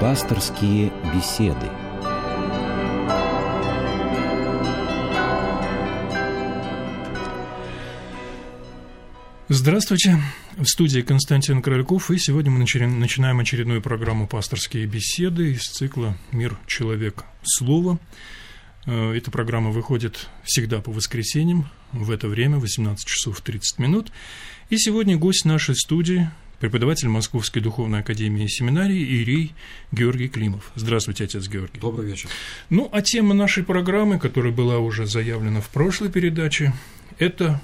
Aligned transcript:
Пасторские 0.00 0.90
беседы. 1.14 1.68
Здравствуйте. 9.50 10.16
В 10.56 10.64
студии 10.64 11.02
Константин 11.02 11.60
Крольков, 11.60 12.10
и 12.10 12.16
сегодня 12.16 12.50
мы 12.50 12.60
начинаем 12.60 13.40
очередную 13.40 13.82
программу 13.82 14.26
«Пасторские 14.26 14.86
беседы» 14.86 15.52
из 15.52 15.64
цикла 15.64 16.16
«Мир, 16.32 16.56
человек, 16.66 17.24
слово». 17.42 17.98
Э, 18.86 19.12
эта 19.12 19.30
программа 19.30 19.70
выходит 19.70 20.28
всегда 20.44 20.80
по 20.80 20.92
воскресеньям 20.92 21.68
в 21.92 22.10
это 22.10 22.26
время, 22.26 22.58
18 22.58 23.06
часов 23.06 23.42
30 23.42 23.78
минут. 23.78 24.10
И 24.70 24.78
сегодня 24.78 25.18
гость 25.18 25.44
нашей 25.44 25.74
студии, 25.76 26.30
преподаватель 26.60 27.08
Московской 27.08 27.60
Духовной 27.60 28.00
Академии 28.00 28.44
и 28.44 28.48
Семинарии 28.48 29.00
Ирий 29.00 29.52
Георгий 29.90 30.28
Климов. 30.28 30.70
Здравствуйте, 30.76 31.24
отец 31.24 31.48
Георгий. 31.48 31.80
Добрый 31.80 32.06
вечер. 32.06 32.28
Ну, 32.68 32.88
а 32.92 33.02
тема 33.02 33.34
нашей 33.34 33.64
программы, 33.64 34.18
которая 34.18 34.52
была 34.52 34.78
уже 34.78 35.06
заявлена 35.06 35.60
в 35.60 35.68
прошлой 35.70 36.10
передаче, 36.10 36.72
это 37.18 37.60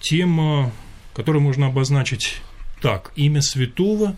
тема, 0.00 0.72
которую 1.14 1.42
можно 1.42 1.66
обозначить 1.66 2.40
так, 2.80 3.12
имя 3.16 3.42
святого, 3.42 4.16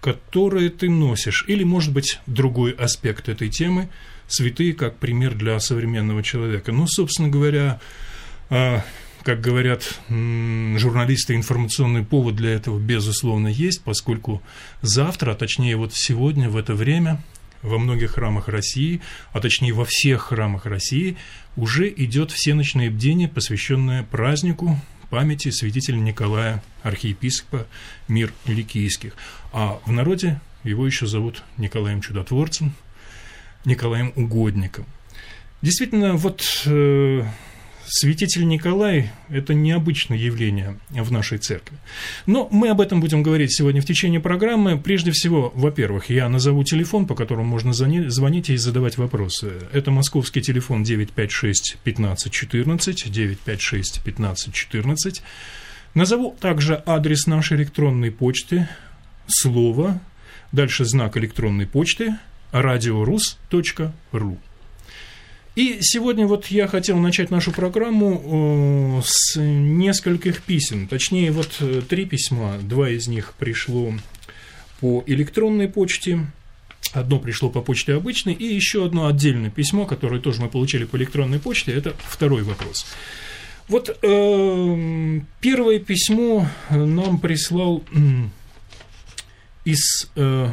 которое 0.00 0.70
ты 0.70 0.88
носишь, 0.88 1.44
или, 1.48 1.64
может 1.64 1.92
быть, 1.92 2.20
другой 2.26 2.72
аспект 2.72 3.28
этой 3.28 3.48
темы– 3.48 3.88
святые 4.30 4.74
как 4.74 4.96
пример 4.96 5.34
для 5.34 5.58
современного 5.60 6.22
человека. 6.22 6.72
Ну, 6.72 6.86
собственно 6.86 7.28
говоря, 7.28 7.80
а, 8.48 8.82
как 9.22 9.40
говорят 9.40 10.00
журналисты, 10.08 11.34
информационный 11.34 12.04
повод 12.04 12.36
для 12.36 12.50
этого, 12.50 12.78
безусловно, 12.78 13.48
есть, 13.48 13.82
поскольку 13.82 14.42
завтра, 14.82 15.32
а 15.32 15.34
точнее 15.34 15.76
вот 15.76 15.94
сегодня, 15.94 16.48
в 16.48 16.56
это 16.56 16.74
время, 16.74 17.22
во 17.62 17.78
многих 17.78 18.12
храмах 18.12 18.48
России, 18.48 19.00
а 19.32 19.40
точнее 19.40 19.72
во 19.72 19.84
всех 19.84 20.22
храмах 20.22 20.66
России, 20.66 21.16
уже 21.56 21.88
идет 21.88 22.30
всеночное 22.30 22.90
бдение, 22.90 23.28
посвященное 23.28 24.02
празднику 24.04 24.78
памяти 25.10 25.50
святителя 25.50 25.96
Николая, 25.96 26.62
архиепископа 26.82 27.66
мир 28.08 28.32
Ликийских. 28.46 29.14
А 29.52 29.80
в 29.84 29.92
народе 29.92 30.40
его 30.62 30.86
еще 30.86 31.06
зовут 31.06 31.42
Николаем 31.56 32.00
Чудотворцем– 32.00 32.74
Николаем 33.64 34.12
Угодником. 34.16 34.86
Действительно, 35.62 36.14
вот 36.14 36.42
э, 36.64 37.22
святитель 37.90 38.46
Николай– 38.46 39.10
это 39.28 39.52
необычное 39.52 40.16
явление 40.16 40.78
в 40.90 41.10
нашей 41.10 41.38
церкви. 41.38 41.76
Но 42.26 42.48
мы 42.50 42.68
об 42.68 42.80
этом 42.80 43.00
будем 43.00 43.22
говорить 43.22 43.52
сегодня 43.52 43.82
в 43.82 43.84
течение 43.84 44.20
программы. 44.20 44.78
Прежде 44.78 45.10
всего, 45.10 45.52
во-первых, 45.54 46.08
я 46.08 46.28
назову 46.28 46.62
телефон, 46.64 47.06
по 47.06 47.14
которому 47.14 47.44
можно 47.44 47.72
звонить 47.72 48.50
и 48.50 48.56
задавать 48.56 48.96
вопросы. 48.96 49.54
Это 49.72 49.90
московский 49.90 50.40
телефон 50.40 50.84
956 50.84 51.78
15 51.82 52.32
14, 52.32 53.10
956 53.10 54.02
15 54.04 54.54
14. 54.54 55.22
Назову 55.94 56.36
также 56.40 56.80
адрес 56.86 57.26
нашей 57.26 57.56
электронной 57.56 58.12
почты, 58.12 58.68
слово, 59.26 60.00
дальше 60.52 60.84
знак 60.84 61.16
электронной 61.16 61.66
почты– 61.66 62.16
radiorus.ru. 62.52 64.38
И 65.60 65.76
сегодня 65.82 66.26
вот 66.26 66.46
я 66.46 66.66
хотел 66.66 66.96
начать 66.96 67.30
нашу 67.30 67.52
программу 67.52 68.98
э, 68.98 69.02
с 69.04 69.38
нескольких 69.38 70.40
писем, 70.40 70.88
точнее 70.88 71.32
вот 71.32 71.50
э, 71.60 71.82
три 71.86 72.06
письма, 72.06 72.56
два 72.62 72.88
из 72.88 73.08
них 73.08 73.34
пришло 73.38 73.92
по 74.80 75.04
электронной 75.06 75.68
почте, 75.68 76.24
одно 76.94 77.18
пришло 77.18 77.50
по 77.50 77.60
почте 77.60 77.92
обычной, 77.92 78.32
и 78.32 78.46
еще 78.46 78.86
одно 78.86 79.06
отдельное 79.06 79.50
письмо, 79.50 79.84
которое 79.84 80.18
тоже 80.18 80.40
мы 80.40 80.48
получили 80.48 80.84
по 80.86 80.96
электронной 80.96 81.40
почте, 81.40 81.72
это 81.72 81.94
второй 82.08 82.42
вопрос. 82.42 82.86
Вот 83.68 83.90
э, 83.90 85.20
первое 85.42 85.78
письмо 85.78 86.48
нам 86.70 87.20
прислал 87.20 87.84
э, 87.92 87.98
из 89.66 90.08
э, 90.16 90.48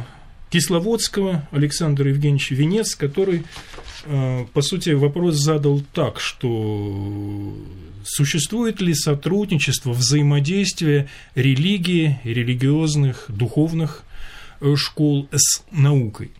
Кисловодского 0.50 1.48
Александр 1.50 2.08
Евгеньевич 2.08 2.50
Венец, 2.50 2.94
который, 2.94 3.38
э, 3.38 3.87
по 4.04 4.62
сути, 4.62 4.90
вопрос 4.90 5.36
задал 5.36 5.82
так, 5.92 6.20
что 6.20 7.54
существует 8.04 8.80
ли 8.80 8.94
сотрудничество, 8.94 9.92
взаимодействие 9.92 11.08
религии, 11.34 12.20
религиозных, 12.24 13.26
духовных 13.28 14.04
э, 14.60 14.74
школ 14.76 15.28
с 15.32 15.62
наукой. 15.70 16.30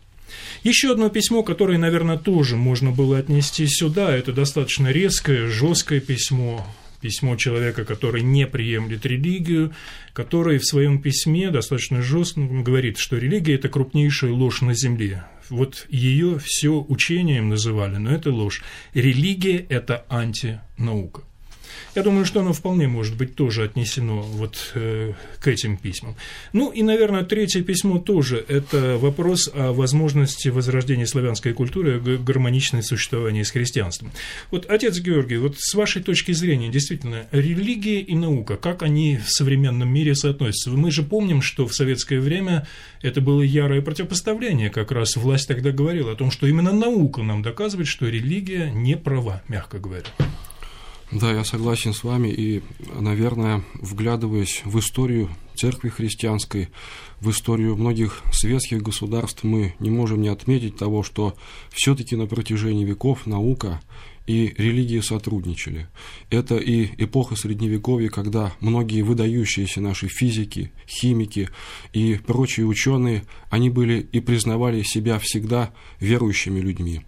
Еще 0.63 0.91
одно 0.91 1.09
письмо, 1.09 1.43
которое, 1.43 1.77
наверное, 1.77 2.17
тоже 2.17 2.55
можно 2.55 2.91
было 2.91 3.17
отнести 3.17 3.65
сюда, 3.67 4.15
это 4.15 4.31
достаточно 4.31 4.87
резкое, 4.89 5.47
жесткое 5.47 5.99
письмо 5.99 6.65
письмо 7.01 7.35
человека, 7.37 7.85
который 7.85 8.21
не 8.21 8.45
приемлет 8.45 9.05
религию, 9.05 9.73
который 10.13 10.57
в 10.57 10.65
своем 10.65 11.01
письме 11.01 11.49
достаточно 11.49 12.01
жестко 12.01 12.41
говорит, 12.41 12.97
что 12.97 13.17
религия– 13.17 13.55
это 13.55 13.69
крупнейшая 13.69 14.31
ложь 14.31 14.61
на 14.61 14.73
земле. 14.73 15.23
Вот 15.49 15.85
ее 15.89 16.39
все 16.39 16.83
учением 16.87 17.49
называли, 17.49 17.97
но 17.97 18.11
это 18.11 18.31
ложь. 18.31 18.61
Религия– 18.93 19.57
это 19.69 20.05
антинаука. 20.09 21.23
Я 21.99 22.03
думаю, 22.03 22.23
что 22.23 22.39
оно 22.39 22.53
вполне 22.53 22.87
может 22.87 23.17
быть 23.17 23.35
тоже 23.35 23.65
отнесено 23.65 24.21
вот 24.21 24.71
э, 24.73 25.11
к 25.41 25.47
этим 25.49 25.75
письмам. 25.75 26.15
Ну 26.53 26.71
и, 26.71 26.81
наверное, 26.81 27.25
третье 27.25 27.61
письмо 27.61 27.99
тоже– 27.99 28.45
это 28.47 28.97
вопрос 28.97 29.51
о 29.53 29.73
возможности 29.73 30.47
возрождения 30.47 31.05
славянской 31.05 31.51
культуры, 31.51 31.99
гармоничное 31.99 32.83
существование 32.83 33.43
с 33.43 33.51
христианством. 33.51 34.13
Вот, 34.49 34.65
отец 34.69 34.97
Георгий, 34.99 35.35
вот 35.35 35.55
с 35.59 35.73
вашей 35.73 36.01
точки 36.01 36.31
зрения, 36.31 36.69
действительно, 36.69 37.27
религия 37.33 37.99
и 37.99 38.15
наука, 38.15 38.55
как 38.55 38.81
они 38.81 39.17
в 39.17 39.29
современном 39.29 39.93
мире 39.93 40.15
соотносятся? 40.15 40.69
Мы 40.69 40.91
же 40.91 41.03
помним, 41.03 41.41
что 41.41 41.67
в 41.67 41.75
советское 41.75 42.21
время 42.21 42.65
это 43.01 43.19
было 43.19 43.41
ярое 43.41 43.81
противопоставление, 43.81 44.69
как 44.69 44.93
раз 44.93 45.17
власть 45.17 45.49
тогда 45.49 45.71
говорила 45.71 46.13
о 46.13 46.15
том, 46.15 46.31
что 46.31 46.47
именно 46.47 46.71
наука 46.71 47.23
нам 47.23 47.41
доказывает, 47.41 47.89
что 47.89 48.07
религия 48.07 48.71
не 48.71 48.95
права, 48.95 49.41
мягко 49.49 49.79
говоря. 49.79 50.05
Да, 51.11 51.31
я 51.33 51.43
согласен 51.43 51.93
с 51.93 52.03
вами 52.03 52.27
и, 52.27 52.61
наверное, 52.99 53.63
вглядываясь 53.73 54.61
в 54.63 54.77
историю 54.77 55.29
церкви 55.55 55.89
христианской, 55.89 56.69
в 57.19 57.31
историю 57.31 57.75
многих 57.75 58.21
светских 58.31 58.83
государств, 58.83 59.43
мы 59.43 59.73
не 59.79 59.89
можем 59.89 60.21
не 60.21 60.27
отметить 60.27 60.77
того, 60.77 61.01
что 61.01 61.35
все-таки 61.71 62.15
на 62.15 62.27
протяжении 62.27 62.85
веков 62.85 63.25
наука 63.25 63.81
и 64.27 64.53
религия 64.55 65.01
сотрудничали. 65.01 65.87
Это 66.29 66.57
и 66.57 66.89
эпоха 67.03 67.35
Средневековья, 67.35 68.09
когда 68.09 68.53
многие 68.59 69.01
выдающиеся 69.01 69.81
наши 69.81 70.07
физики, 70.07 70.71
химики 70.87 71.49
и 71.91 72.19
прочие 72.23 72.67
ученые, 72.67 73.23
они 73.49 73.71
были 73.71 74.07
и 74.11 74.19
признавали 74.19 74.83
себя 74.83 75.17
всегда 75.17 75.73
верующими 75.99 76.59
людьми. 76.59 77.01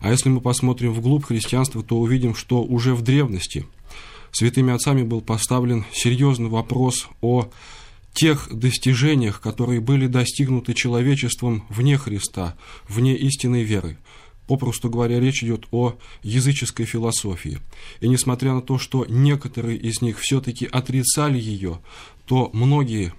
А 0.00 0.10
если 0.10 0.28
мы 0.28 0.40
посмотрим 0.40 0.92
вглубь 0.92 1.24
христианства, 1.24 1.82
то 1.82 1.96
увидим, 1.98 2.34
что 2.34 2.62
уже 2.62 2.94
в 2.94 3.02
древности 3.02 3.66
святыми 4.32 4.72
отцами 4.72 5.02
был 5.02 5.20
поставлен 5.20 5.84
серьезный 5.92 6.48
вопрос 6.48 7.08
о 7.20 7.50
тех 8.12 8.48
достижениях, 8.50 9.40
которые 9.40 9.80
были 9.80 10.06
достигнуты 10.06 10.74
человечеством 10.74 11.64
вне 11.68 11.96
Христа, 11.96 12.56
вне 12.88 13.16
истинной 13.16 13.62
веры. 13.62 13.98
Попросту 14.46 14.90
говоря, 14.90 15.20
речь 15.20 15.44
идет 15.44 15.66
о 15.70 15.94
языческой 16.22 16.84
философии. 16.84 17.60
И 18.00 18.08
несмотря 18.08 18.52
на 18.52 18.62
то, 18.62 18.78
что 18.78 19.06
некоторые 19.08 19.78
из 19.78 20.02
них 20.02 20.18
все-таки 20.18 20.66
отрицали 20.66 21.38
ее, 21.38 21.78
то 22.26 22.50
многие 22.52 23.12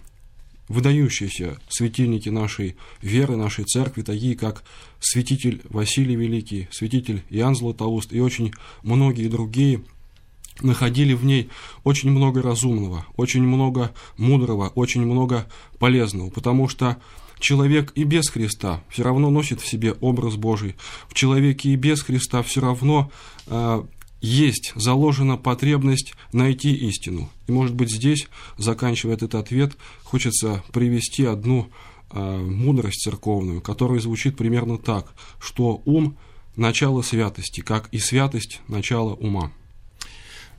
выдающиеся 0.71 1.59
светильники 1.69 2.29
нашей 2.29 2.75
веры, 3.01 3.35
нашей 3.35 3.65
церкви, 3.65 4.01
такие 4.01 4.35
как 4.35 4.63
святитель 4.99 5.61
Василий 5.69 6.15
Великий, 6.15 6.67
святитель 6.71 7.23
Иоанн 7.29 7.55
Златоуст 7.55 8.13
и 8.13 8.19
очень 8.19 8.53
многие 8.83 9.27
другие, 9.27 9.81
находили 10.61 11.13
в 11.13 11.25
ней 11.25 11.49
очень 11.83 12.11
много 12.11 12.41
разумного, 12.41 13.05
очень 13.17 13.43
много 13.43 13.91
мудрого, 14.17 14.69
очень 14.75 15.05
много 15.05 15.47
полезного, 15.79 16.29
потому 16.29 16.67
что 16.67 16.97
человек 17.39 17.91
и 17.95 18.03
без 18.03 18.29
Христа 18.29 18.83
все 18.89 19.03
равно 19.03 19.29
носит 19.29 19.61
в 19.61 19.67
себе 19.67 19.93
образ 19.93 20.35
Божий. 20.35 20.75
В 21.07 21.13
человеке 21.13 21.69
и 21.69 21.75
без 21.75 22.01
Христа 22.03 22.43
все 22.43 22.61
равно 22.61 23.11
э, 23.47 23.83
есть 24.21 24.71
заложена 24.75 25.37
потребность 25.37 26.13
найти 26.31 26.73
истину. 26.73 27.29
И, 27.47 27.51
может 27.51 27.75
быть, 27.75 27.91
здесь, 27.91 28.27
заканчивая 28.57 29.15
этот 29.15 29.35
ответ, 29.35 29.75
хочется 30.03 30.63
привести 30.71 31.25
одну 31.25 31.69
э, 32.11 32.37
мудрость 32.37 33.01
церковную, 33.01 33.61
которая 33.61 33.99
звучит 33.99 34.37
примерно 34.37 34.77
так, 34.77 35.13
что 35.39 35.81
ум– 35.85 36.17
начало 36.55 37.01
святости, 37.01 37.61
как 37.61 37.87
и 37.91 37.97
святость– 37.97 38.61
начало 38.67 39.13
ума. 39.15 39.51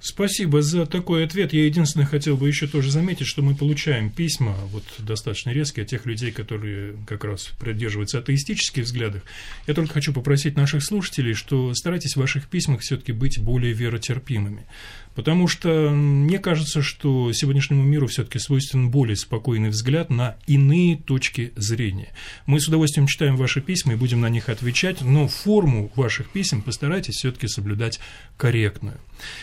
Спасибо 0.05 0.63
за 0.63 0.85
такой 0.85 1.25
ответ. 1.25 1.53
Я 1.53 1.65
единственное 1.65 2.07
хотел 2.07 2.37
бы 2.37 2.49
еще 2.49 2.67
тоже 2.67 2.91
заметить, 2.91 3.29
что 3.29 3.41
мы 3.41 3.55
получаем 3.55 4.11
письма, 4.11 4.57
вот 4.73 4.83
достаточно 4.99 5.51
резкие, 5.51 5.85
от 5.85 5.91
тех 5.91 6.07
людей, 6.07 6.33
которые 6.33 6.97
как 7.07 7.23
раз 7.23 7.53
придерживаются 7.61 8.19
атеистических 8.19 8.83
взглядов. 8.83 9.23
Я 9.69 9.75
только 9.75 9.95
хочу 9.95 10.13
попросить 10.13 10.57
наших 10.57 10.83
слушателей, 10.83 11.35
что 11.35 11.73
старайтесь 11.75 12.15
в 12.15 12.21
ваших 12.21 12.49
письмах 12.49 12.81
все-таки 12.81 13.13
быть 13.13 13.39
более 13.39 13.73
веротерпимыми. 13.73 14.67
Потому 15.15 15.49
что 15.49 15.91
мне 15.91 16.39
кажется, 16.39 16.83
что 16.83 17.33
сегодняшнему 17.33 17.83
миру 17.83 18.07
все-таки 18.07 18.39
свойственен 18.39 18.91
более 18.91 19.17
спокойный 19.17 19.69
взгляд 19.69 20.11
на 20.11 20.37
иные 20.47 20.97
точки 20.97 21.53
зрения. 21.57 22.13
Мы 22.47 22.61
с 22.61 22.69
удовольствием 22.69 23.07
читаем 23.07 23.37
ваши 23.37 23.61
письма 23.61 23.93
и 23.93 23.97
будем 23.97 24.21
на 24.21 24.29
них 24.29 24.49
отвечать, 24.49 25.03
но 25.03 25.29
форму 25.29 25.93
ваших 25.97 26.31
писем 26.31 26.63
постарайтесь 26.63 27.17
все-таки 27.17 27.49
соблюдать 27.49 28.01
корректную. 28.37 28.99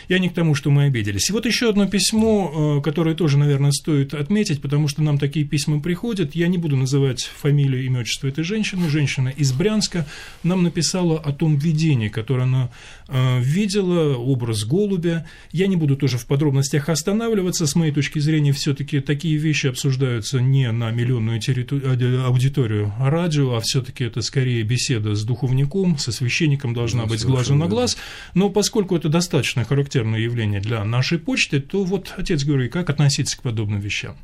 Я 0.08 0.18
не 0.18 0.28
к 0.28 0.34
тому, 0.34 0.54
что 0.54 0.70
мы 0.70 0.84
обиделись. 0.84 1.30
И 1.30 1.32
вот 1.32 1.46
еще 1.46 1.70
одно 1.70 1.86
письмо, 1.86 2.78
э, 2.78 2.82
которое 2.82 3.14
тоже, 3.14 3.38
наверное, 3.38 3.70
стоит 3.70 4.14
отметить, 4.14 4.60
потому 4.60 4.88
что 4.88 5.02
нам 5.02 5.18
такие 5.18 5.46
письма 5.46 5.80
приходят. 5.80 6.34
Я 6.34 6.48
не 6.48 6.58
буду 6.58 6.76
называть 6.76 7.22
фамилию, 7.22 7.84
имя, 7.86 8.00
отчество 8.00 8.28
этой 8.28 8.44
женщины. 8.44 8.88
Женщина 8.88 9.28
из 9.28 9.52
Брянска 9.52 10.06
нам 10.42 10.62
написала 10.62 11.18
о 11.18 11.32
том 11.32 11.56
видении, 11.56 12.08
которое 12.08 12.42
она 12.42 12.70
э, 13.08 13.40
видела, 13.40 14.16
образ 14.16 14.64
голубя. 14.64 15.26
Я 15.60 15.66
не 15.66 15.76
буду 15.76 15.94
тоже 15.94 16.16
в 16.16 16.24
подробностях 16.24 16.88
останавливаться. 16.88 17.66
С 17.66 17.74
моей 17.74 17.92
точки 17.92 18.18
зрения, 18.18 18.54
все-таки 18.54 19.00
такие 19.00 19.36
вещи 19.36 19.66
обсуждаются 19.66 20.40
не 20.40 20.72
на 20.72 20.90
миллионную 20.90 21.38
территорию, 21.38 22.24
аудиторию 22.24 22.94
радио, 22.98 23.54
а 23.54 23.60
все-таки 23.60 24.04
это 24.04 24.22
скорее 24.22 24.62
беседа 24.62 25.14
с 25.14 25.22
духовником, 25.22 25.98
со 25.98 26.12
священником 26.12 26.72
должна 26.72 27.02
да, 27.02 27.10
быть 27.10 27.22
глазу 27.26 27.56
на 27.56 27.66
глаз. 27.66 27.98
Но 28.32 28.48
поскольку 28.48 28.96
это 28.96 29.10
достаточно 29.10 29.62
характерное 29.64 30.20
явление 30.20 30.62
для 30.62 30.82
нашей 30.82 31.18
почты, 31.18 31.60
то 31.60 31.84
вот, 31.84 32.14
отец 32.16 32.42
Георгий, 32.42 32.70
как 32.70 32.88
относиться 32.88 33.36
к 33.36 33.42
подобным 33.42 33.80
вещам? 33.80 34.16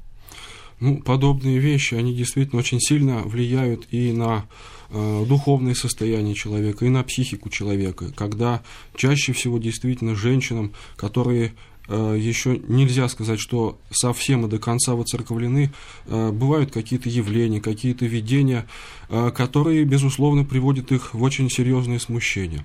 Ну, 0.81 1.03
подобные 1.03 1.59
вещи, 1.59 1.97
они 1.97 2.15
действительно 2.15 2.61
очень 2.61 2.81
сильно 2.81 3.19
влияют 3.19 3.89
и 3.91 4.11
на 4.11 4.47
духовное 4.91 5.75
состояние 5.75 6.35
человека, 6.35 6.85
и 6.85 6.89
на 6.89 7.03
психику 7.03 7.51
человека, 7.51 8.13
когда 8.15 8.63
чаще 8.95 9.33
всего 9.33 9.59
действительно 9.59 10.15
женщинам, 10.15 10.73
которые 10.97 11.55
э, 11.89 12.17
еще 12.19 12.61
нельзя 12.69 13.09
сказать, 13.09 13.41
что 13.41 13.79
совсем 13.91 14.47
и 14.47 14.49
до 14.49 14.59
конца 14.59 14.95
воцерковлены, 14.95 15.73
э, 16.07 16.31
бывают 16.31 16.73
какие-то 16.73 17.09
явления, 17.09 17.61
какие-то 17.61 18.07
видения, 18.07 18.67
э, 19.09 19.31
которые, 19.31 19.85
безусловно, 19.85 20.45
приводят 20.45 20.93
их 20.93 21.15
в 21.15 21.23
очень 21.23 21.51
серьезное 21.51 21.99
смущение. 21.99 22.65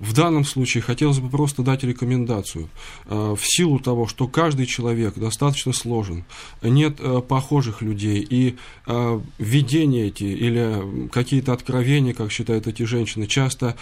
В 0.00 0.14
данном 0.14 0.46
случае 0.46 0.82
хотелось 0.82 1.18
бы 1.18 1.28
просто 1.28 1.62
дать 1.62 1.84
рекомендацию. 1.84 2.70
Э, 3.04 3.36
в 3.38 3.44
силу 3.44 3.78
того, 3.78 4.06
что 4.06 4.26
каждый 4.26 4.64
человек 4.64 5.14
достаточно 5.18 5.74
сложен, 5.74 6.24
нет 6.62 6.96
э, 7.00 7.20
похожих 7.20 7.82
людей, 7.82 8.26
и 8.28 8.56
э, 8.86 9.20
видения 9.38 10.06
эти 10.06 10.24
или 10.24 11.08
какие-то 11.10 11.52
откровения, 11.52 12.14
как 12.14 12.32
считают 12.32 12.66
эти 12.66 12.84
женщины, 12.84 13.26
часто 13.26 13.76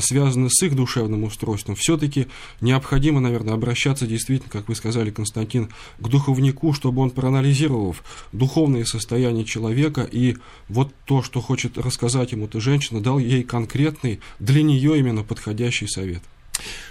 связаны 0.00 0.48
с 0.50 0.62
их 0.62 0.76
душевным 0.76 1.24
устройством, 1.24 1.74
все-таки 1.74 2.26
необходимо, 2.60 3.20
наверное, 3.20 3.54
обращаться 3.54 4.06
действительно, 4.06 4.50
как 4.50 4.68
вы 4.68 4.74
сказали, 4.74 5.10
Константин, 5.10 5.70
к 5.98 6.08
духовнику, 6.08 6.74
чтобы 6.74 7.00
он 7.00 7.10
проанализировал 7.10 7.96
духовное 8.32 8.84
состояние 8.84 9.44
человека, 9.44 10.06
и 10.10 10.36
вот 10.68 10.92
то, 11.06 11.22
что 11.22 11.40
хочет 11.40 11.78
рассказать 11.78 12.32
ему 12.32 12.44
эта 12.44 12.60
женщина, 12.60 13.00
дал 13.00 13.18
ей 13.18 13.42
конкретный, 13.42 14.20
для 14.38 14.62
нее 14.62 14.98
именно 14.98 15.22
подходящий 15.22 15.61
подходящий 15.62 15.86
совет. 15.86 16.22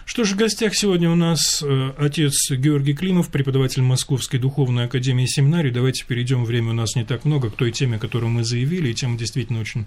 Что 0.06 0.23
ж, 0.23 0.31
в 0.31 0.38
гостях 0.38 0.75
сегодня 0.75 1.09
у 1.12 1.15
нас 1.15 1.62
э, 1.62 1.91
отец 1.97 2.33
Георгий 2.50 2.94
Климов, 2.94 3.29
преподаватель 3.29 3.81
Московской 3.81 4.39
духовной 4.39 4.85
академии 4.85 5.25
семинарии. 5.25 5.71
Давайте 5.71 6.06
перейдем, 6.06 6.45
время 6.45 6.71
у 6.71 6.73
нас 6.73 6.95
не 6.95 7.06
так 7.06 7.25
много, 7.25 7.50
к 7.50 7.56
той 7.56 7.71
теме, 7.71 8.00
которую 8.00 8.31
мы 8.31 8.44
заявили, 8.44 8.89
и 8.89 8.94
тема 8.94 9.18
действительно 9.18 9.59
очень 9.59 9.85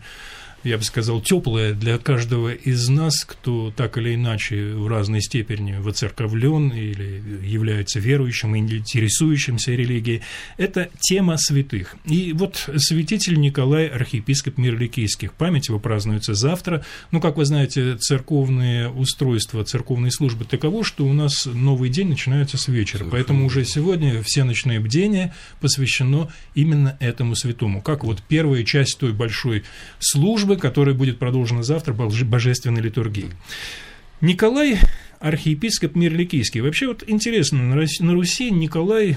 я 0.64 0.78
бы 0.78 0.84
сказал, 0.84 1.20
теплое 1.20 1.74
для 1.74 1.98
каждого 1.98 2.52
из 2.52 2.88
нас, 2.88 3.24
кто 3.24 3.72
так 3.76 3.98
или 3.98 4.14
иначе 4.14 4.74
в 4.74 4.88
разной 4.88 5.20
степени 5.20 5.76
воцерковлен 5.78 6.70
или 6.70 7.22
является 7.46 8.00
верующим 8.00 8.54
и 8.56 8.60
интересующимся 8.60 9.72
религией, 9.72 10.22
это 10.56 10.88
тема 11.00 11.36
святых. 11.36 11.96
И 12.06 12.32
вот 12.32 12.68
святитель 12.76 13.38
Николай, 13.38 13.86
архиепископ 13.86 14.58
Мирликийских, 14.58 15.34
память 15.34 15.68
его 15.68 15.78
празднуется 15.78 16.34
завтра. 16.34 16.84
Ну, 17.10 17.20
как 17.20 17.36
вы 17.36 17.44
знаете, 17.44 17.96
церковные 17.96 18.88
устройства, 18.88 19.64
церковные 19.64 20.10
службы 20.10 20.44
таково, 20.44 20.82
что 20.84 21.04
у 21.04 21.12
нас 21.12 21.46
новый 21.46 21.90
день 21.90 22.08
начинается 22.08 22.56
с 22.56 22.68
вечера, 22.68 23.06
поэтому 23.10 23.46
уже 23.46 23.64
сегодня 23.64 24.22
все 24.22 24.44
ночные 24.44 24.80
бдения 24.80 25.34
посвящено 25.60 26.28
именно 26.54 26.96
этому 27.00 27.36
святому, 27.36 27.82
как 27.82 28.04
вот 28.04 28.22
первая 28.26 28.64
часть 28.64 28.98
той 28.98 29.12
большой 29.12 29.64
службы, 29.98 30.53
службы, 30.54 30.60
которая 30.60 30.94
будет 30.94 31.18
продолжена 31.18 31.62
завтра 31.62 31.92
божественной 31.94 32.82
литургией. 32.82 33.30
Николай, 34.20 34.78
архиепископ 35.20 35.96
Мирликийский. 35.96 36.60
Вообще 36.60 36.86
вот 36.86 37.04
интересно, 37.06 37.58
на 37.62 38.12
Руси 38.12 38.50
Николай 38.50 39.16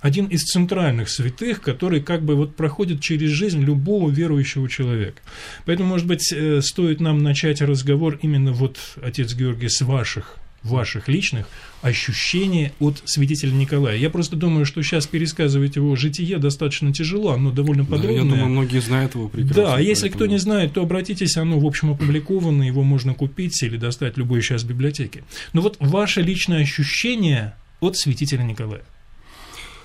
один 0.00 0.26
из 0.26 0.42
центральных 0.42 1.08
святых, 1.08 1.62
который 1.62 2.02
как 2.02 2.22
бы 2.22 2.36
вот 2.36 2.56
проходит 2.56 3.00
через 3.00 3.30
жизнь 3.30 3.60
любого 3.60 4.10
верующего 4.10 4.68
человека. 4.68 5.22
Поэтому, 5.64 5.88
может 5.88 6.06
быть, 6.06 6.30
э, 6.32 6.60
стоит 6.60 7.00
нам 7.00 7.22
начать 7.22 7.62
разговор 7.62 8.18
именно 8.22 8.52
вот, 8.52 8.78
отец 9.02 9.34
Георгий, 9.34 9.68
с 9.68 9.80
ваших 9.80 10.36
ваших 10.64 11.08
личных 11.08 11.46
ощущений 11.82 12.72
от 12.80 13.02
святителя 13.04 13.52
Николая. 13.52 13.96
Я 13.96 14.10
просто 14.10 14.36
думаю, 14.36 14.64
что 14.64 14.82
сейчас 14.82 15.06
пересказывать 15.06 15.76
его 15.76 15.94
житие 15.96 16.38
достаточно 16.38 16.92
тяжело, 16.92 17.32
оно 17.32 17.50
довольно 17.50 17.84
подробное. 17.84 18.22
Да, 18.22 18.24
я 18.24 18.30
думаю, 18.30 18.48
многие 18.48 18.80
знают 18.80 19.14
его 19.14 19.28
прекрасно. 19.28 19.62
Да, 19.62 19.76
а 19.76 19.80
если 19.80 20.08
кто 20.08 20.26
не 20.26 20.38
знает, 20.38 20.72
то 20.72 20.82
обратитесь, 20.82 21.36
оно, 21.36 21.60
в 21.60 21.66
общем, 21.66 21.90
опубликовано, 21.90 22.62
его 22.62 22.82
можно 22.82 23.14
купить 23.14 23.62
или 23.62 23.76
достать 23.76 24.16
любой 24.16 24.42
сейчас 24.42 24.62
в 24.62 24.66
библиотеке. 24.66 25.24
Но 25.52 25.60
вот 25.60 25.76
ваше 25.80 26.22
личное 26.22 26.62
ощущение 26.62 27.54
от 27.80 27.96
святителя 27.96 28.42
Николая. 28.42 28.82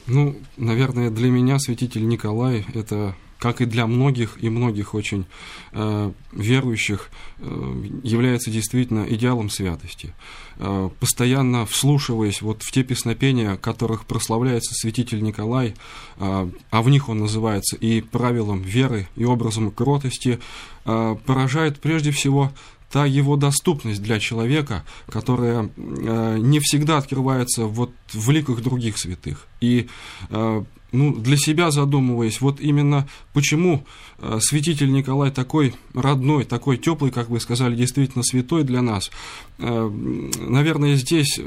Ну, 0.07 0.37
наверное, 0.57 1.11
для 1.11 1.29
меня 1.29 1.59
святитель 1.59 2.07
Николай– 2.07 2.65
это 2.73 3.15
как 3.39 3.61
и 3.61 3.65
для 3.65 3.87
многих 3.87 4.37
и 4.41 4.49
многих 4.49 4.93
очень 4.93 5.25
э, 5.71 6.11
верующих, 6.33 7.09
э, 7.37 7.83
является 8.03 8.51
действительно 8.51 9.05
идеалом 9.07 9.49
святости. 9.49 10.13
Э, 10.57 10.89
постоянно 10.99 11.65
вслушиваясь 11.65 12.41
вот 12.41 12.61
в 12.63 12.71
те 12.71 12.83
песнопения, 12.83 13.55
которых 13.55 14.05
прославляется 14.05 14.75
святитель 14.75 15.23
Николай, 15.23 15.73
э, 16.17 16.49
а 16.69 16.81
в 16.81 16.89
них 16.89 17.07
он 17.07 17.19
называется 17.19 17.77
и 17.77 18.01
правилом 18.01 18.61
веры, 18.61 19.07
и 19.15 19.23
образом 19.23 19.71
кротости, 19.71 20.39
э, 20.85 21.15
поражает 21.25 21.79
прежде 21.79 22.11
всего 22.11 22.51
та 22.91 23.05
его 23.05 23.35
доступность 23.35 24.01
для 24.01 24.19
человека, 24.19 24.83
которая 25.07 25.69
э, 25.77 26.37
не 26.39 26.59
всегда 26.59 26.97
открывается 26.97 27.65
вот 27.65 27.91
в 28.11 28.29
ликах 28.31 28.61
других 28.61 28.97
святых. 28.97 29.47
И 29.61 29.87
э, 30.29 30.63
ну, 30.91 31.15
для 31.15 31.37
себя 31.37 31.71
задумываясь, 31.71 32.41
вот 32.41 32.59
именно 32.59 33.07
почему 33.33 33.85
э, 34.17 34.39
святитель 34.41 34.91
Николай 34.91 35.31
такой 35.31 35.73
родной, 35.93 36.45
такой 36.45 36.77
теплый, 36.77 37.11
как 37.11 37.29
вы 37.29 37.39
сказали, 37.39 37.75
действительно 37.75 38.23
святой 38.23 38.63
для 38.63 38.81
нас. 38.81 39.11
Э, 39.57 39.89
наверное, 39.89 40.95
здесь 40.95 41.39
э, 41.39 41.43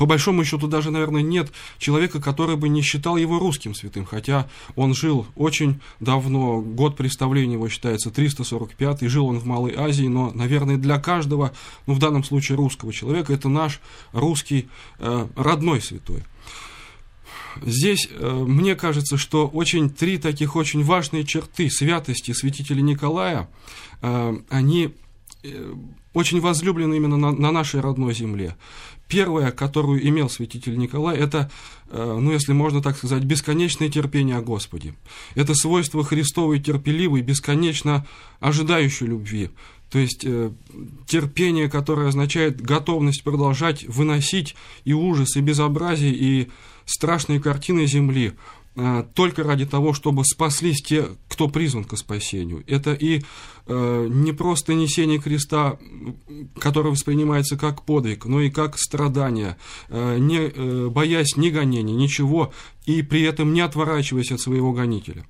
по 0.00 0.06
большому 0.06 0.46
счету 0.46 0.66
даже, 0.66 0.90
наверное, 0.90 1.20
нет 1.20 1.52
человека, 1.76 2.22
который 2.22 2.56
бы 2.56 2.70
не 2.70 2.80
считал 2.80 3.18
его 3.18 3.38
русским 3.38 3.74
святым, 3.74 4.06
хотя 4.06 4.48
он 4.74 4.94
жил 4.94 5.26
очень 5.36 5.78
давно, 6.00 6.62
год 6.62 6.96
представления 6.96 7.52
его 7.54 7.68
считается 7.68 8.10
345, 8.10 9.02
и 9.02 9.08
жил 9.08 9.26
он 9.26 9.38
в 9.38 9.44
Малой 9.44 9.74
Азии, 9.76 10.06
но, 10.06 10.30
наверное, 10.34 10.78
для 10.78 10.98
каждого, 10.98 11.52
ну, 11.86 11.92
в 11.92 11.98
данном 11.98 12.24
случае 12.24 12.56
русского 12.56 12.94
человека, 12.94 13.34
это 13.34 13.50
наш 13.50 13.78
русский 14.12 14.70
э, 15.00 15.26
родной 15.36 15.82
святой. 15.82 16.22
Здесь 17.62 18.08
э, 18.10 18.44
мне 18.46 18.74
кажется, 18.74 19.16
что 19.16 19.46
очень 19.46 19.90
три 19.90 20.18
таких 20.18 20.56
очень 20.56 20.84
важные 20.84 21.24
черты 21.24 21.70
святости 21.70 22.32
святителя 22.32 22.80
Николая, 22.80 23.48
э, 24.02 24.36
они 24.48 24.94
э, 25.42 25.74
очень 26.12 26.40
возлюблены 26.40 26.96
именно 26.96 27.16
на, 27.16 27.32
на 27.32 27.52
нашей 27.52 27.80
родной 27.80 28.14
земле. 28.14 28.56
Первое, 29.08 29.50
которую 29.50 30.06
имел 30.06 30.30
святитель 30.30 30.78
Николай, 30.78 31.16
это, 31.16 31.50
ну, 31.92 32.30
если 32.30 32.52
можно 32.52 32.80
так 32.80 32.96
сказать, 32.96 33.24
бесконечное 33.24 33.88
терпение 33.88 34.36
о 34.36 34.40
Господе. 34.40 34.94
Это 35.34 35.54
свойство 35.54 36.04
Христовой 36.04 36.60
терпеливой, 36.60 37.20
бесконечно 37.20 38.06
ожидающей 38.38 39.06
любви. 39.06 39.50
То 39.90 39.98
есть 39.98 40.24
э, 40.24 40.52
терпение, 41.06 41.68
которое 41.68 42.08
означает 42.08 42.60
готовность 42.60 43.24
продолжать 43.24 43.84
выносить 43.84 44.54
и 44.84 44.92
ужас, 44.92 45.36
и 45.36 45.40
безобразие, 45.40 46.14
и 46.14 46.48
страшные 46.84 47.40
картины 47.40 47.86
земли, 47.86 48.34
э, 48.76 49.04
только 49.14 49.42
ради 49.42 49.66
того, 49.66 49.92
чтобы 49.92 50.24
спаслись 50.24 50.80
те, 50.80 51.08
кто 51.28 51.48
призван 51.48 51.84
к 51.84 51.96
спасению. 51.96 52.62
Это 52.68 52.92
и 52.92 53.22
э, 53.66 54.06
не 54.08 54.32
просто 54.32 54.74
несение 54.74 55.18
креста, 55.18 55.76
которое 56.60 56.90
воспринимается 56.90 57.56
как 57.56 57.84
подвиг, 57.84 58.26
но 58.26 58.40
и 58.40 58.50
как 58.50 58.78
страдание, 58.78 59.56
э, 59.88 60.18
не 60.18 60.38
э, 60.38 60.88
боясь 60.88 61.36
ни 61.36 61.50
гонений, 61.50 61.94
ничего, 61.94 62.52
и 62.86 63.02
при 63.02 63.22
этом 63.22 63.52
не 63.52 63.60
отворачиваясь 63.60 64.30
от 64.30 64.40
своего 64.40 64.72
гонителя. 64.72 65.26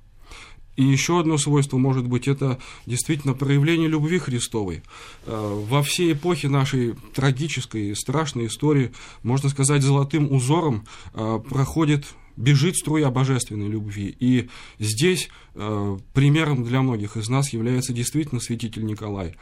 И 0.75 0.83
еще 0.83 1.19
одно 1.19 1.37
свойство, 1.37 1.77
может 1.77 2.07
быть, 2.07 2.27
это 2.27 2.59
действительно 2.85 3.33
проявление 3.33 3.89
любви 3.89 4.19
Христовой. 4.19 4.83
Э, 5.25 5.63
во 5.67 5.83
всей 5.83 6.13
эпохе 6.13 6.47
нашей 6.49 6.95
трагической 7.13 7.95
страшной 7.95 8.47
истории, 8.47 8.91
можно 9.23 9.49
сказать, 9.49 9.81
золотым 9.81 10.31
узором 10.31 10.85
э, 11.13 11.39
проходит 11.49 12.05
бежит 12.37 12.75
струя 12.75 13.09
божественной 13.09 13.67
любви. 13.67 14.15
И 14.19 14.49
здесь 14.79 15.29
э, 15.53 15.97
примером 16.13 16.63
для 16.63 16.81
многих 16.81 17.17
из 17.17 17.29
нас 17.29 17.53
является 17.53 17.93
действительно 17.93 18.41
святитель 18.41 18.85
Николай. 18.85 19.35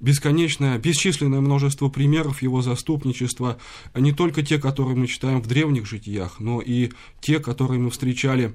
Бесконечное, 0.00 0.78
бесчисленное 0.78 1.40
множество 1.40 1.88
примеров 1.88 2.42
его 2.42 2.62
заступничества, 2.62 3.58
не 3.94 4.12
только 4.12 4.42
те, 4.42 4.58
которые 4.58 4.96
мы 4.96 5.06
читаем 5.06 5.42
в 5.42 5.46
древних 5.46 5.86
житиях, 5.86 6.40
но 6.40 6.60
и 6.60 6.92
те, 7.20 7.40
которые 7.40 7.80
мы 7.80 7.90
встречали 7.90 8.54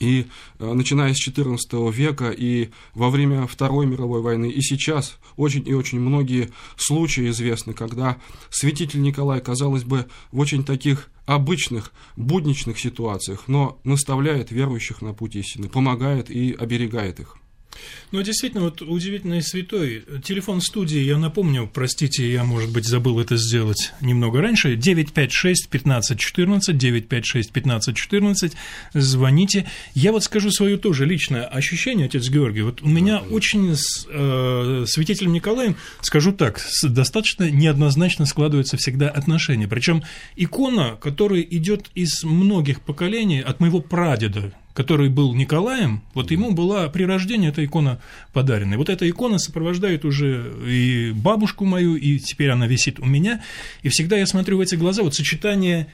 и 0.00 0.26
э, 0.58 0.72
начиная 0.72 1.14
с 1.14 1.28
XIV 1.28 1.92
века 1.92 2.30
и 2.30 2.70
во 2.94 3.10
время 3.10 3.46
Второй 3.46 3.86
мировой 3.86 4.20
войны, 4.20 4.50
и 4.50 4.60
сейчас 4.60 5.18
очень 5.36 5.66
и 5.66 5.74
очень 5.74 6.00
многие 6.00 6.50
случаи 6.76 7.30
известны, 7.30 7.74
когда 7.74 8.16
святитель 8.50 9.02
Николай, 9.02 9.40
казалось 9.40 9.84
бы, 9.84 10.06
в 10.32 10.38
очень 10.38 10.64
таких 10.64 11.08
обычных, 11.26 11.92
будничных 12.16 12.78
ситуациях, 12.78 13.44
но 13.46 13.78
наставляет 13.84 14.50
верующих 14.50 15.02
на 15.02 15.12
путь 15.12 15.36
истины, 15.36 15.68
помогает 15.68 16.30
и 16.30 16.52
оберегает 16.52 17.20
их. 17.20 17.36
Ну, 18.12 18.22
действительно, 18.22 18.62
вот 18.62 18.82
удивительный 18.82 19.42
святой. 19.42 20.04
Телефон 20.22 20.60
студии, 20.60 21.00
я 21.00 21.18
напомню, 21.18 21.68
простите, 21.72 22.30
я, 22.30 22.44
может 22.44 22.70
быть, 22.70 22.86
забыл 22.86 23.18
это 23.18 23.36
сделать 23.36 23.92
немного 24.00 24.40
раньше. 24.40 24.76
956-1514, 24.76 26.66
956-1514, 26.68 28.52
звоните. 28.94 29.66
Я 29.94 30.12
вот 30.12 30.22
скажу 30.22 30.50
свое 30.50 30.76
тоже 30.78 31.04
личное 31.04 31.44
ощущение, 31.44 32.06
отец 32.06 32.28
Георгий. 32.28 32.62
Вот 32.62 32.82
у 32.82 32.88
меня 32.88 33.20
да, 33.20 33.26
очень 33.34 33.74
с 33.74 34.06
э, 34.08 34.84
святителем 34.86 35.32
Николаем, 35.32 35.76
скажу 36.00 36.32
так, 36.32 36.60
достаточно 36.82 37.50
неоднозначно 37.50 38.26
складываются 38.26 38.76
всегда 38.76 39.08
отношения. 39.08 39.66
Причем 39.66 40.02
икона, 40.36 40.96
которая 41.00 41.40
идет 41.40 41.90
из 41.94 42.22
многих 42.22 42.80
поколений, 42.82 43.40
от 43.40 43.60
моего 43.60 43.80
прадеда, 43.80 44.52
который 44.76 45.08
был 45.08 45.34
Николаем, 45.34 46.02
вот 46.12 46.30
ему 46.30 46.52
была 46.52 46.90
при 46.90 47.04
рождении 47.04 47.48
эта 47.48 47.64
икона 47.64 47.98
подарена. 48.34 48.74
И 48.74 48.76
вот 48.76 48.90
эта 48.90 49.08
икона 49.08 49.38
сопровождает 49.38 50.04
уже 50.04 50.52
и 50.68 51.12
бабушку 51.12 51.64
мою, 51.64 51.96
и 51.96 52.18
теперь 52.18 52.50
она 52.50 52.66
висит 52.66 53.00
у 53.00 53.06
меня. 53.06 53.42
И 53.82 53.88
всегда 53.88 54.18
я 54.18 54.26
смотрю 54.26 54.58
в 54.58 54.60
эти 54.60 54.74
глаза, 54.74 55.02
вот 55.02 55.14
сочетание 55.14 55.86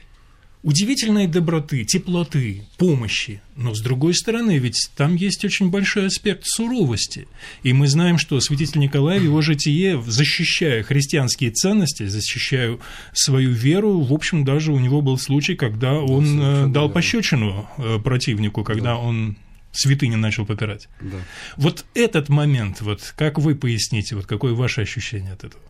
удивительной 0.63 1.27
доброты, 1.27 1.83
теплоты, 1.83 2.63
помощи. 2.77 3.41
Но 3.55 3.75
с 3.75 3.81
другой 3.81 4.15
стороны, 4.15 4.57
ведь 4.57 4.89
там 4.95 5.15
есть 5.15 5.45
очень 5.45 5.69
большой 5.69 6.07
аспект 6.07 6.43
суровости. 6.45 7.27
И 7.61 7.73
мы 7.73 7.87
знаем, 7.87 8.17
что 8.17 8.39
святитель 8.39 8.79
Николай 8.79 9.19
в 9.19 9.23
его 9.23 9.41
житие, 9.41 10.01
защищая 10.01 10.81
христианские 10.83 11.51
ценности, 11.51 12.07
защищая 12.07 12.79
свою 13.11 13.51
веру, 13.51 14.01
в 14.01 14.13
общем, 14.13 14.45
даже 14.45 14.71
у 14.71 14.79
него 14.79 15.01
был 15.01 15.17
случай, 15.17 15.55
когда 15.55 15.93
он 15.93 16.39
да, 16.39 16.67
дал 16.67 16.89
пощечину 16.89 17.69
э, 17.77 17.99
противнику, 17.99 18.63
когда 18.63 18.95
да. 18.95 18.97
он 18.97 19.37
святыни 19.73 20.15
начал 20.15 20.45
попирать. 20.45 20.87
Да. 21.01 21.17
Вот 21.57 21.85
этот 21.93 22.29
момент, 22.29 22.81
вот 22.81 23.13
как 23.17 23.37
вы 23.37 23.55
поясните, 23.55 24.15
вот 24.15 24.25
какое 24.25 24.53
ваше 24.53 24.81
ощущение 24.81 25.33
от 25.33 25.43
этого? 25.43 25.63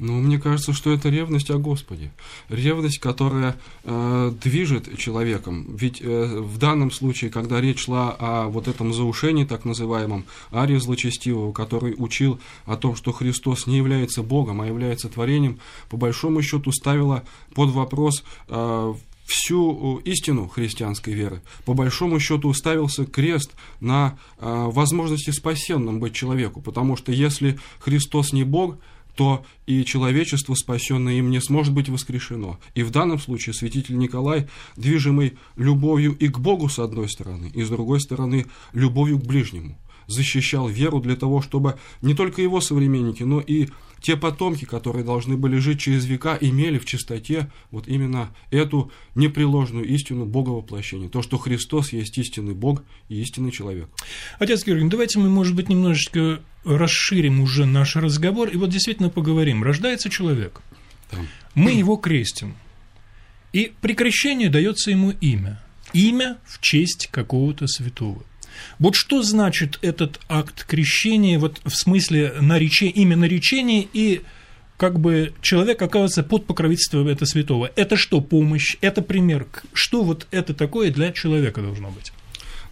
Ну, 0.00 0.14
мне 0.14 0.38
кажется, 0.38 0.72
что 0.72 0.90
это 0.90 1.10
ревность 1.10 1.50
о 1.50 1.58
Господе. 1.58 2.10
Ревность, 2.48 3.00
которая 3.00 3.56
э, 3.84 4.32
движет 4.42 4.96
человеком. 4.96 5.76
Ведь 5.76 6.00
э, 6.00 6.38
в 6.40 6.56
данном 6.56 6.90
случае, 6.90 7.30
когда 7.30 7.60
речь 7.60 7.84
шла 7.84 8.16
о 8.18 8.48
вот 8.48 8.66
этом 8.66 8.94
заушении, 8.94 9.44
так 9.44 9.66
называемом, 9.66 10.24
Ария 10.54 10.80
Злочестивого, 10.80 11.52
который 11.52 11.94
учил 11.98 12.40
о 12.64 12.78
том, 12.78 12.96
что 12.96 13.12
Христос 13.12 13.66
не 13.66 13.76
является 13.76 14.22
Богом, 14.22 14.62
а 14.62 14.66
является 14.66 15.10
творением, 15.10 15.60
по 15.90 15.98
большому 15.98 16.40
счету 16.40 16.72
ставила 16.72 17.22
под 17.54 17.68
вопрос 17.68 18.24
э, 18.48 18.94
всю 19.26 19.98
истину 19.98 20.48
христианской 20.48 21.12
веры. 21.12 21.42
По 21.66 21.74
большому 21.74 22.18
счету 22.20 22.48
уставился 22.48 23.04
крест 23.04 23.52
на 23.80 24.18
э, 24.38 24.46
возможности 24.70 25.28
спасенным 25.28 26.00
быть 26.00 26.14
человеку, 26.14 26.62
потому 26.62 26.96
что 26.96 27.12
если 27.12 27.58
Христос 27.80 28.32
не 28.32 28.44
Бог, 28.44 28.76
то 29.20 29.44
и 29.66 29.84
человечество, 29.84 30.54
спасенное 30.54 31.18
им, 31.18 31.30
не 31.30 31.42
сможет 31.42 31.74
быть 31.74 31.90
воскрешено. 31.90 32.58
И 32.74 32.82
в 32.82 32.90
данном 32.90 33.18
случае 33.18 33.52
святитель 33.52 33.98
Николай, 33.98 34.48
движимый 34.78 35.36
любовью 35.56 36.16
и 36.16 36.28
к 36.28 36.38
Богу 36.38 36.70
с 36.70 36.78
одной 36.78 37.06
стороны, 37.10 37.50
и 37.52 37.62
с 37.62 37.68
другой 37.68 38.00
стороны 38.00 38.46
любовью 38.72 39.18
к 39.18 39.26
ближнему, 39.26 39.78
защищал 40.10 40.68
веру 40.68 41.00
для 41.00 41.16
того, 41.16 41.40
чтобы 41.40 41.78
не 42.02 42.14
только 42.14 42.42
его 42.42 42.60
современники, 42.60 43.22
но 43.22 43.40
и 43.40 43.68
те 44.00 44.16
потомки, 44.16 44.64
которые 44.64 45.04
должны 45.04 45.36
были 45.36 45.58
жить 45.58 45.80
через 45.80 46.06
века, 46.06 46.36
имели 46.40 46.78
в 46.78 46.86
чистоте 46.86 47.50
вот 47.70 47.86
именно 47.86 48.30
эту 48.50 48.90
непреложную 49.14 49.86
истину 49.86 50.24
Бога 50.24 50.50
воплощения. 50.50 51.08
То, 51.08 51.22
что 51.22 51.38
Христос 51.38 51.92
есть 51.92 52.16
истинный 52.18 52.54
Бог 52.54 52.82
и 53.08 53.20
истинный 53.20 53.50
человек. 53.50 53.88
Отец 54.38 54.64
Георгий, 54.64 54.84
ну 54.84 54.90
давайте 54.90 55.18
мы, 55.18 55.28
может 55.28 55.54
быть, 55.54 55.68
немножечко 55.68 56.40
расширим 56.64 57.40
уже 57.40 57.66
наш 57.66 57.96
разговор 57.96 58.48
и 58.48 58.56
вот 58.56 58.70
действительно 58.70 59.10
поговорим. 59.10 59.62
Рождается 59.62 60.08
человек, 60.08 60.62
да. 61.12 61.18
мы 61.54 61.72
его 61.72 61.96
крестим, 61.96 62.54
и 63.52 63.72
при 63.80 63.94
крещении 63.94 64.48
дается 64.48 64.90
ему 64.90 65.10
имя. 65.10 65.60
Имя 65.92 66.38
в 66.46 66.60
честь 66.60 67.08
какого-то 67.10 67.66
святого. 67.66 68.22
Вот 68.78 68.94
что 68.94 69.22
значит 69.22 69.78
этот 69.82 70.20
акт 70.28 70.64
крещения, 70.64 71.38
вот 71.38 71.60
в 71.64 71.70
смысле 71.70 72.34
наречения, 72.40 72.92
имя 72.92 73.16
наречения 73.16 73.86
и 73.92 74.22
как 74.76 74.98
бы 74.98 75.34
человек 75.42 75.82
оказывается 75.82 76.22
под 76.22 76.46
покровительством 76.46 77.06
этого 77.06 77.26
святого. 77.26 77.70
Это 77.76 77.96
что, 77.96 78.22
помощь? 78.22 78.76
Это 78.80 79.02
пример? 79.02 79.46
Что 79.74 80.02
вот 80.02 80.26
это 80.30 80.54
такое 80.54 80.90
для 80.90 81.12
человека 81.12 81.60
должно 81.60 81.90
быть? 81.90 82.12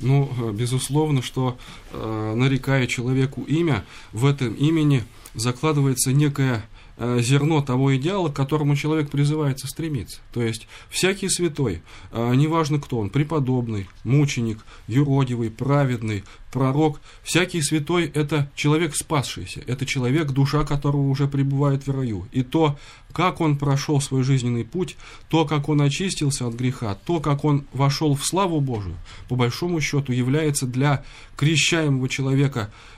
Ну, 0.00 0.52
безусловно, 0.52 1.22
что 1.22 1.58
э, 1.92 2.34
нарекая 2.34 2.86
человеку 2.86 3.42
имя, 3.42 3.84
в 4.12 4.24
этом 4.24 4.54
имени 4.54 5.04
закладывается 5.34 6.12
некая 6.12 6.64
зерно 6.98 7.62
того 7.62 7.96
идеала, 7.96 8.28
к 8.28 8.34
которому 8.34 8.76
человек 8.76 9.10
призывается 9.10 9.66
стремиться. 9.68 10.20
То 10.32 10.42
есть 10.42 10.66
всякий 10.90 11.28
святой, 11.28 11.82
э, 12.12 12.34
неважно 12.34 12.80
кто 12.80 12.98
он, 12.98 13.10
преподобный, 13.10 13.88
мученик, 14.04 14.58
юродивый, 14.88 15.50
праведный, 15.50 16.24
пророк, 16.52 17.00
всякий 17.22 17.62
святой– 17.62 18.06
это 18.14 18.50
человек 18.54 18.96
спасшийся, 18.96 19.62
это 19.66 19.86
человек, 19.86 20.30
душа 20.30 20.64
которого 20.64 21.08
уже 21.08 21.28
пребывает 21.28 21.86
в 21.86 21.90
раю. 21.90 22.26
И 22.32 22.42
то, 22.42 22.78
как 23.12 23.40
он 23.40 23.58
прошел 23.58 24.00
свой 24.00 24.22
жизненный 24.22 24.64
путь, 24.64 24.96
то, 25.28 25.44
как 25.44 25.68
он 25.68 25.80
очистился 25.82 26.46
от 26.46 26.54
греха, 26.54 26.96
то, 27.06 27.20
как 27.20 27.44
он 27.44 27.66
вошел 27.72 28.14
в 28.14 28.24
славу 28.24 28.60
Божию, 28.60 28.96
по 29.28 29.36
большому 29.36 29.80
счету 29.80 30.12
является 30.12 30.66
для 30.66 31.04
крещаемого 31.36 32.08
человека 32.08 32.70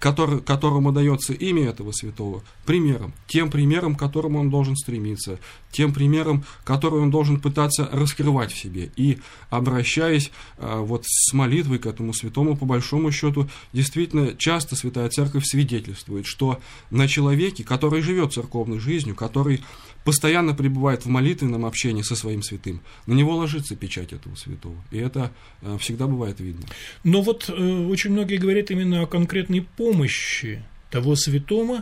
который, 0.00 0.40
которому 0.40 0.92
дается 0.92 1.32
имя 1.32 1.68
этого 1.68 1.92
святого, 1.92 2.42
примером, 2.64 3.12
тем 3.26 3.50
примером, 3.50 3.94
к 3.94 3.98
которому 3.98 4.40
он 4.40 4.50
должен 4.50 4.76
стремиться, 4.76 5.38
тем 5.70 5.92
примером, 5.92 6.44
который 6.64 7.00
он 7.00 7.10
должен 7.10 7.40
пытаться 7.40 7.88
раскрывать 7.92 8.52
в 8.52 8.58
себе. 8.58 8.90
И 8.96 9.18
обращаясь 9.50 10.30
э, 10.58 10.78
вот 10.80 11.04
с 11.06 11.32
молитвой 11.32 11.78
к 11.78 11.86
этому 11.86 12.14
святому, 12.14 12.56
по 12.56 12.66
большому 12.66 13.10
счету, 13.12 13.48
действительно 13.72 14.34
часто 14.36 14.76
Святая 14.76 15.08
Церковь 15.08 15.44
свидетельствует, 15.44 16.26
что 16.26 16.60
на 16.90 17.08
человеке, 17.08 17.64
который 17.64 18.02
живет 18.02 18.32
церковной 18.32 18.78
жизнью, 18.78 19.14
который 19.14 19.62
постоянно 20.06 20.54
пребывает 20.54 21.04
в 21.04 21.08
молитвенном 21.08 21.66
общении 21.66 22.02
со 22.02 22.14
своим 22.14 22.40
святым, 22.40 22.80
на 23.06 23.12
него 23.12 23.34
ложится 23.34 23.74
печать 23.74 24.12
этого 24.12 24.36
святого. 24.36 24.76
И 24.92 24.98
это 24.98 25.32
э, 25.62 25.76
всегда 25.80 26.06
бывает 26.06 26.38
видно. 26.38 26.64
Но 27.02 27.22
вот 27.22 27.48
э, 27.48 27.86
очень 27.86 28.12
многие 28.12 28.36
говорят 28.36 28.70
именно 28.70 29.02
о 29.02 29.06
конкретной 29.16 29.62
помощи 29.62 30.62
того 30.90 31.16
святого, 31.16 31.80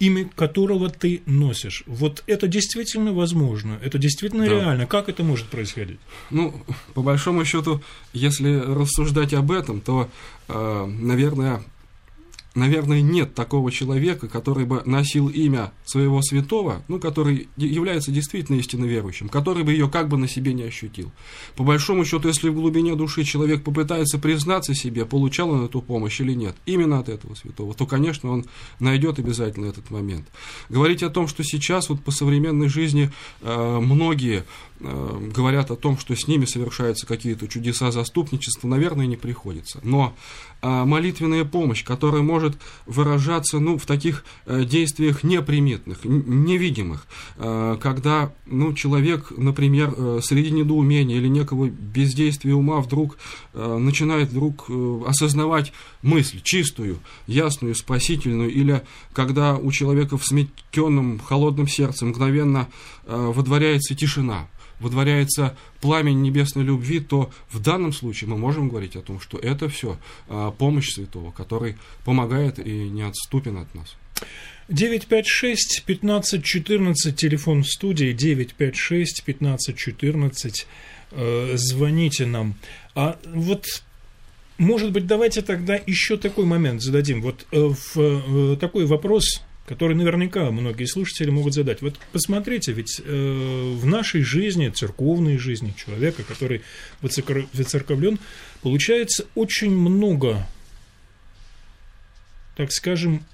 имя 0.00 0.28
которого 0.34 0.90
ты 0.90 1.22
носишь. 1.26 1.84
Вот 1.86 2.24
это 2.26 2.48
действительно 2.48 3.12
возможно, 3.12 3.78
это 3.80 3.98
действительно 3.98 4.46
да. 4.46 4.50
реально. 4.50 4.86
Как 4.86 5.08
это 5.08 5.22
может 5.22 5.46
происходить? 5.46 6.00
Ну, 6.30 6.60
по 6.94 7.02
большому 7.02 7.44
счету, 7.44 7.80
если 8.12 8.56
рассуждать 8.58 9.32
об 9.32 9.52
этом, 9.52 9.80
то, 9.80 10.10
э, 10.48 10.86
наверное, 10.86 11.62
наверное, 12.54 13.00
нет 13.00 13.34
такого 13.34 13.70
человека, 13.70 14.28
который 14.28 14.64
бы 14.64 14.82
носил 14.84 15.28
имя 15.28 15.72
своего 15.84 16.20
святого, 16.22 16.82
ну, 16.88 16.98
который 16.98 17.48
является 17.56 18.10
действительно 18.10 18.56
истинно 18.56 18.84
верующим, 18.84 19.28
который 19.28 19.64
бы 19.64 19.72
ее 19.72 19.88
как 19.88 20.08
бы 20.08 20.16
на 20.18 20.28
себе 20.28 20.52
не 20.52 20.64
ощутил. 20.64 21.10
По 21.56 21.64
большому 21.64 22.04
счету, 22.04 22.28
если 22.28 22.48
в 22.48 22.54
глубине 22.54 22.94
души 22.94 23.24
человек 23.24 23.64
попытается 23.64 24.18
признаться 24.18 24.74
себе, 24.74 25.06
получал 25.06 25.50
он 25.50 25.64
эту 25.64 25.80
помощь 25.80 26.20
или 26.20 26.34
нет, 26.34 26.56
именно 26.66 26.98
от 26.98 27.08
этого 27.08 27.34
святого, 27.34 27.74
то, 27.74 27.86
конечно, 27.86 28.30
он 28.30 28.44
найдет 28.80 29.18
обязательно 29.18 29.66
этот 29.66 29.90
момент. 29.90 30.26
Говорить 30.68 31.02
о 31.02 31.10
том, 31.10 31.28
что 31.28 31.42
сейчас 31.44 31.88
вот 31.88 32.02
по 32.02 32.10
современной 32.10 32.68
жизни 32.68 33.10
э, 33.40 33.78
многие 33.80 34.44
говорят 34.82 35.70
о 35.70 35.76
том, 35.76 35.98
что 35.98 36.14
с 36.14 36.26
ними 36.26 36.44
совершаются 36.44 37.06
какие-то 37.06 37.46
чудеса 37.48 37.90
заступничества, 37.92 38.66
наверное, 38.68 39.06
не 39.06 39.16
приходится. 39.16 39.80
Но 39.82 40.14
э, 40.60 40.84
молитвенная 40.84 41.44
помощь, 41.44 41.84
которая 41.84 42.22
может 42.22 42.56
выражаться 42.86 43.58
ну, 43.58 43.78
в 43.78 43.86
таких 43.86 44.24
э, 44.46 44.64
действиях 44.64 45.22
неприметных, 45.22 46.04
невидимых, 46.04 47.06
э, 47.36 47.76
когда 47.80 48.32
ну, 48.46 48.72
человек, 48.74 49.32
например, 49.36 49.94
э, 49.96 50.20
среди 50.22 50.50
недоумения 50.50 51.16
или 51.16 51.28
некого 51.28 51.68
бездействия 51.68 52.54
ума 52.54 52.80
вдруг 52.80 53.18
э, 53.54 53.76
начинает 53.78 54.30
вдруг 54.30 54.64
э, 54.68 55.00
осознавать 55.06 55.72
мысль 56.02 56.40
чистую, 56.42 56.98
ясную, 57.26 57.74
спасительную, 57.74 58.50
или 58.50 58.82
когда 59.12 59.56
у 59.56 59.70
человека 59.70 60.16
в 60.18 60.26
сметенном 60.26 61.18
холодном 61.20 61.68
сердце 61.68 62.06
мгновенно 62.06 62.68
э, 63.06 63.32
водворяется 63.34 63.94
тишина, 63.94 64.48
водворяется 64.82 65.56
пламень 65.80 66.20
небесной 66.20 66.64
любви, 66.64 67.00
то 67.00 67.30
в 67.50 67.60
данном 67.60 67.92
случае 67.92 68.28
мы 68.28 68.36
можем 68.36 68.68
говорить 68.68 68.96
о 68.96 69.00
том, 69.00 69.20
что 69.20 69.38
это 69.38 69.68
все 69.68 69.98
а, 70.28 70.50
помощь 70.50 70.92
святого, 70.92 71.30
который 71.30 71.76
помогает 72.04 72.58
и 72.58 72.88
не 72.90 73.02
отступен 73.02 73.56
от 73.58 73.74
нас. 73.74 73.96
956 74.68 75.82
1514 75.84 77.16
телефон 77.16 77.64
студии 77.64 78.12
956 78.12 79.20
1514 79.20 80.66
э, 81.10 81.52
звоните 81.56 82.26
нам. 82.26 82.54
А 82.94 83.18
вот 83.26 83.66
может 84.58 84.92
быть, 84.92 85.06
давайте 85.06 85.42
тогда 85.42 85.74
еще 85.74 86.16
такой 86.16 86.44
момент 86.44 86.82
зададим. 86.82 87.20
Вот 87.20 87.46
э, 87.50 87.58
в, 87.58 87.96
э, 87.96 88.56
такой 88.56 88.86
вопрос 88.86 89.42
который 89.66 89.96
наверняка 89.96 90.50
многие 90.50 90.86
слушатели 90.86 91.30
могут 91.30 91.54
задать. 91.54 91.82
Вот 91.82 91.98
посмотрите, 92.12 92.72
ведь 92.72 93.00
э, 93.04 93.74
в 93.76 93.86
нашей 93.86 94.22
жизни, 94.22 94.68
церковной 94.68 95.38
жизни 95.38 95.74
человека, 95.76 96.24
который 96.24 96.62
выцерковлен, 97.00 98.18
получается 98.60 99.26
очень 99.34 99.70
много, 99.70 100.46
так 102.56 102.72
скажем, 102.72 103.24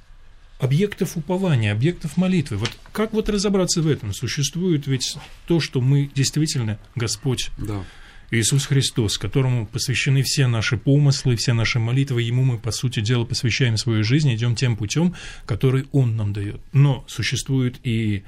объектов 0.59 1.17
упования, 1.17 1.73
объектов 1.73 2.17
молитвы. 2.17 2.59
Вот 2.59 2.71
как 2.93 3.13
вот 3.13 3.29
разобраться 3.29 3.81
в 3.81 3.89
этом? 3.89 4.13
Существует 4.13 4.87
ведь 4.87 5.17
то, 5.47 5.61
что 5.61 5.81
мы 5.81 6.11
действительно 6.15 6.79
Господь. 6.95 7.51
Да 7.57 7.85
Иисус 8.31 8.67
Христос, 8.67 9.17
которому 9.17 9.67
посвящены 9.67 10.23
все 10.23 10.47
наши 10.47 10.77
помыслы, 10.77 11.37
все 11.37 11.55
наши 11.55 11.79
молитвы, 11.79 12.23
Ему 12.23 12.45
мы, 12.45 12.59
по 12.59 12.71
сути 12.71 13.01
дела, 13.01 13.25
посвящаем 13.25 13.77
свою 13.77 14.05
жизнь, 14.05 14.35
идем 14.35 14.55
тем 14.55 14.77
путем, 14.77 15.15
который 15.47 15.87
Он 15.93 16.17
нам 16.17 16.33
дает. 16.33 16.61
Но 16.73 17.05
существуют 17.09 17.81
и 17.85 18.23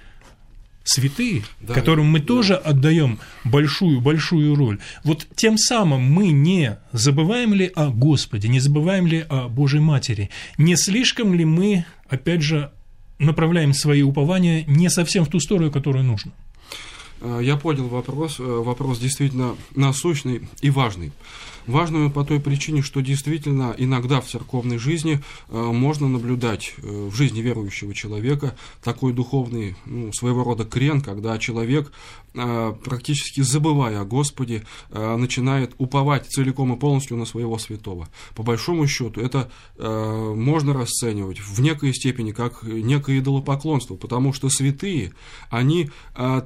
святые, 0.84 1.42
да, 1.60 1.74
которым 1.74 2.06
мы 2.06 2.20
да. 2.20 2.26
тоже 2.26 2.54
отдаем 2.54 3.20
большую-большую 3.44 4.54
роль. 4.54 4.78
Вот 5.04 5.26
тем 5.36 5.58
самым 5.58 6.02
мы 6.02 6.30
не 6.30 6.78
забываем 6.92 7.52
ли 7.52 7.70
о 7.74 7.90
Господе, 7.90 8.48
не 8.48 8.60
забываем 8.60 9.06
ли 9.06 9.24
о 9.28 9.48
Божьей 9.48 9.80
Матери, 9.80 10.30
не 10.56 10.76
слишком 10.76 11.34
ли 11.34 11.44
мы, 11.44 11.84
опять 12.08 12.42
же, 12.42 12.72
направляем 13.18 13.74
свои 13.74 14.02
упования 14.02 14.64
не 14.66 14.88
совсем 14.88 15.24
в 15.24 15.28
ту 15.28 15.40
сторону, 15.40 15.70
которую 15.70 16.04
нужно. 16.04 16.32
Э, 17.20 17.40
я 17.42 17.56
понял 17.56 17.88
вопрос. 17.88 18.40
Э, 18.40 18.42
вопрос 18.42 18.98
действительно 18.98 19.56
насущный 19.74 20.48
и 20.60 20.70
важный. 20.70 21.12
Важную 21.70 22.10
по 22.10 22.24
той 22.24 22.40
причине, 22.40 22.82
что 22.82 23.00
действительно 23.00 23.76
иногда 23.78 24.20
в 24.20 24.26
церковной 24.26 24.76
жизни 24.76 25.20
э, 25.48 25.56
можно 25.56 26.08
наблюдать 26.08 26.74
э, 26.78 26.82
в 26.82 27.14
жизни 27.14 27.40
верующего 27.40 27.94
человека 27.94 28.56
такой 28.82 29.12
духовный, 29.12 29.76
ну, 29.86 30.12
своего 30.12 30.42
рода 30.42 30.64
крен, 30.64 31.00
когда 31.00 31.38
человек, 31.38 31.92
э, 32.34 32.74
практически 32.84 33.42
забывая 33.42 34.00
о 34.00 34.04
Господе, 34.04 34.64
начинает 34.90 35.74
уповать 35.78 36.26
целиком 36.26 36.74
и 36.74 36.78
полностью 36.78 37.16
на 37.16 37.24
своего 37.24 37.56
святого. 37.58 38.08
По 38.34 38.42
большому 38.42 38.86
счету, 38.88 39.20
это 39.20 39.50
можно 39.78 40.72
расценивать 40.72 41.38
в 41.38 41.60
некой 41.60 41.94
степени 41.94 42.32
как 42.32 42.62
некое 42.62 43.18
идолопоклонство, 43.20 43.94
потому 43.94 44.32
что 44.32 44.48
святые, 44.48 45.12
они 45.50 45.90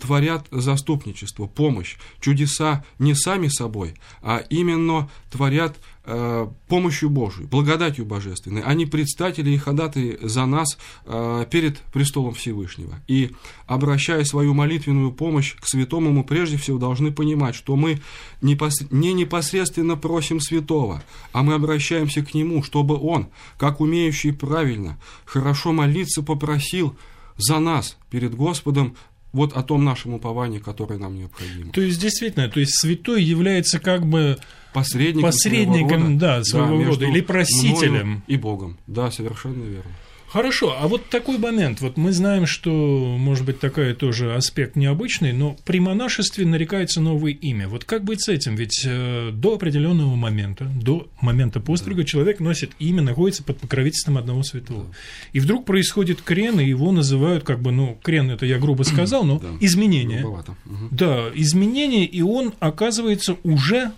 творят 0.01 0.47
заступничество, 0.51 1.47
помощь, 1.47 1.97
чудеса 2.21 2.85
не 2.99 3.15
сами 3.15 3.49
собой, 3.49 3.95
а 4.23 4.43
именно 4.51 5.09
творят 5.31 5.77
э, 6.05 6.47
помощью 6.69 7.11
Божией, 7.11 7.47
благодатью 7.47 8.05
божественной. 8.07 8.63
Они 8.63 8.87
предстатели 8.87 9.51
и 9.51 9.59
ходаты 9.59 10.19
за 10.23 10.47
нас 10.47 10.79
э, 11.07 11.47
перед 11.51 11.79
престолом 11.93 12.35
Всевышнего. 12.35 13.01
И, 13.09 13.33
обращая 13.67 14.25
свою 14.25 14.55
молитвенную 14.55 15.13
помощь 15.13 15.55
к 15.57 15.67
святому, 15.67 16.13
мы 16.13 16.25
прежде 16.25 16.57
всего 16.57 16.79
должны 16.79 17.13
понимать, 17.13 17.55
что 17.55 17.77
мы 17.77 18.01
не 18.41 19.13
непосредственно 19.13 19.97
просим 19.97 20.41
святого, 20.41 21.03
а 21.33 21.43
мы 21.43 21.55
обращаемся 21.55 22.25
к 22.25 22.35
нему, 22.35 22.63
чтобы 22.63 22.97
он, 22.97 23.29
как 23.59 23.81
умеющий 23.81 24.33
правильно, 24.33 24.99
хорошо 25.25 25.73
молиться, 25.73 26.23
попросил 26.23 26.97
за 27.37 27.59
нас 27.59 27.97
перед 28.11 28.35
Господом 28.35 28.95
вот 29.35 29.53
о 29.53 29.63
том 29.63 29.85
нашем 29.85 30.15
уповании, 30.15 30.61
которое 30.61 30.99
нам 30.99 31.17
необходимо. 31.19 31.73
То 31.73 31.81
есть, 31.83 32.01
действительно, 32.01 32.49
то 32.49 32.61
есть 32.61 32.79
святой 32.81 33.23
является 33.23 33.81
как 33.81 34.07
бы 34.07 34.39
посредником, 34.73 35.31
посредником 35.31 35.89
своего 35.89 36.05
рода, 36.05 36.19
да, 36.21 36.45
своего 36.45 36.79
да, 36.79 36.85
рода 36.85 37.05
или 37.07 37.21
просителем. 37.21 38.23
И 38.29 38.37
Богом. 38.37 38.79
Да, 38.87 39.11
совершенно 39.11 39.65
верно. 39.65 39.91
Хорошо, 40.35 40.75
а 40.77 40.89
вот 40.89 41.09
такой 41.11 41.39
момент. 41.39 41.81
Вот 41.81 41.97
мы 41.97 42.11
знаем, 42.11 42.45
что, 42.45 42.73
может 43.17 43.47
быть, 43.47 43.61
такой 43.61 43.95
тоже 43.95 44.35
аспект 44.35 44.75
необычный, 44.75 45.33
но 45.33 45.57
при 45.65 45.79
монашестве 45.79 46.45
нарекается 46.45 47.01
новое 47.01 47.31
имя. 47.31 47.69
Вот 47.69 47.85
как 47.85 48.03
быть 48.03 48.21
с 48.21 48.29
этим? 48.29 48.57
Ведь 48.57 48.83
э, 48.85 49.31
до 49.33 49.55
определенного 49.55 50.17
момента, 50.17 50.65
до 50.65 51.07
момента 51.21 51.61
пострига, 51.61 52.03
да. 52.03 52.09
человек 52.09 52.41
носит 52.41 52.73
имя, 52.81 53.01
находится 53.01 53.45
под 53.45 53.61
покровительством 53.61 54.19
одного 54.19 54.43
святого. 54.43 54.87
Да. 54.87 54.97
И 55.35 55.39
вдруг 55.39 55.67
происходит 55.67 56.21
крен, 56.21 56.59
и 56.59 56.67
его 56.67 56.91
называют 56.91 57.45
как 57.45 57.63
бы, 57.63 57.71
ну, 57.71 57.97
крен 58.03 58.29
это 58.29 58.45
я 58.45 58.59
грубо 58.59 58.83
сказал, 58.83 59.23
но 59.23 59.39
да. 59.39 59.51
изменение. 59.61 60.25
Угу. 60.25 60.49
Да, 60.91 61.31
изменение, 61.33 62.07
и 62.07 62.23
он 62.23 62.55
оказывается 62.59 63.37
уже 63.45 63.93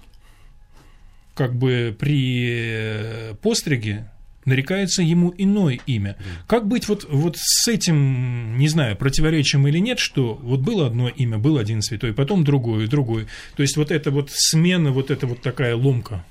как 1.35 1.57
бы 1.57 1.97
при 1.99 2.47
э, 2.51 3.35
постриге 3.41 4.11
нарекается 4.47 5.03
ему 5.03 5.35
иное 5.37 5.79
имя. 5.87 6.17
Как 6.47 6.67
быть 6.67 6.89
вот, 6.89 7.07
вот 7.11 7.37
с 7.39 7.69
этим, 7.69 8.57
не 8.57 8.69
знаю, 8.69 8.97
противоречием 8.97 9.69
или 9.69 9.79
нет, 9.79 9.99
что 9.99 10.35
вот 10.43 10.61
было 10.61 10.87
одно 10.87 11.09
имя, 11.09 11.37
был 11.37 11.59
один 11.59 11.83
святой, 11.83 12.15
потом 12.15 12.45
другой, 12.45 12.87
другой. 12.87 13.27
То 13.57 13.63
есть 13.63 13.77
вот 13.77 13.91
эта 13.91 14.11
вот 14.11 14.31
смена, 14.33 14.93
вот 14.93 15.11
эта 15.11 15.27
вот 15.27 15.43
такая 15.43 15.77
ломка. 15.77 16.25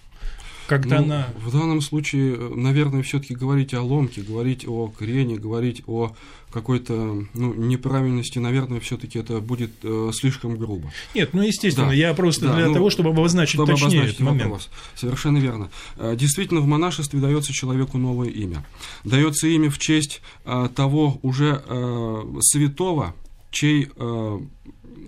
Когда 0.68 1.00
ну, 1.00 1.04
она... 1.06 1.28
В 1.38 1.52
данном 1.52 1.82
случае, 1.82 2.38
наверное, 2.38 3.04
все-таки 3.04 3.36
говорить 3.36 3.74
о 3.74 3.82
ломке, 3.82 4.22
говорить 4.22 4.68
о 4.68 4.88
крене, 4.88 5.36
говорить 5.36 5.84
о 5.88 6.16
какой-то 6.52 7.26
ну, 7.34 7.54
неправильности, 7.54 8.40
наверное, 8.40 8.80
все-таки 8.80 9.20
это 9.20 9.42
будет 9.42 9.72
э, 9.84 10.12
слишком 10.14 10.56
грубо. 10.58 10.90
Нет, 11.14 11.34
ну 11.34 11.42
естественно, 11.42 11.88
да, 11.88 11.94
я 11.94 12.14
просто 12.14 12.48
да, 12.48 12.56
для 12.56 12.68
ну, 12.68 12.74
того, 12.74 12.90
чтобы 12.90 13.10
обозначить 13.10 13.56
чтобы 13.56 13.74
точнее 13.74 13.88
обозначить 13.88 14.16
этот 14.16 14.26
момент. 14.26 14.44
Вопрос. 14.44 14.70
Совершенно 14.96 15.38
верно. 15.38 15.70
Э, 15.98 16.16
действительно, 16.18 16.62
в 16.62 16.66
монашестве 16.66 17.20
дается 17.20 17.52
человеку 17.52 17.98
новое 17.98 18.30
имя. 18.30 18.66
Дается 19.04 19.48
имя 19.48 19.70
в 19.70 19.78
честь 19.80 20.22
э, 20.46 20.70
того 20.74 21.20
уже 21.24 21.62
э, 21.68 22.24
святого, 22.40 23.14
чей 23.52 23.90
э, 23.94 24.40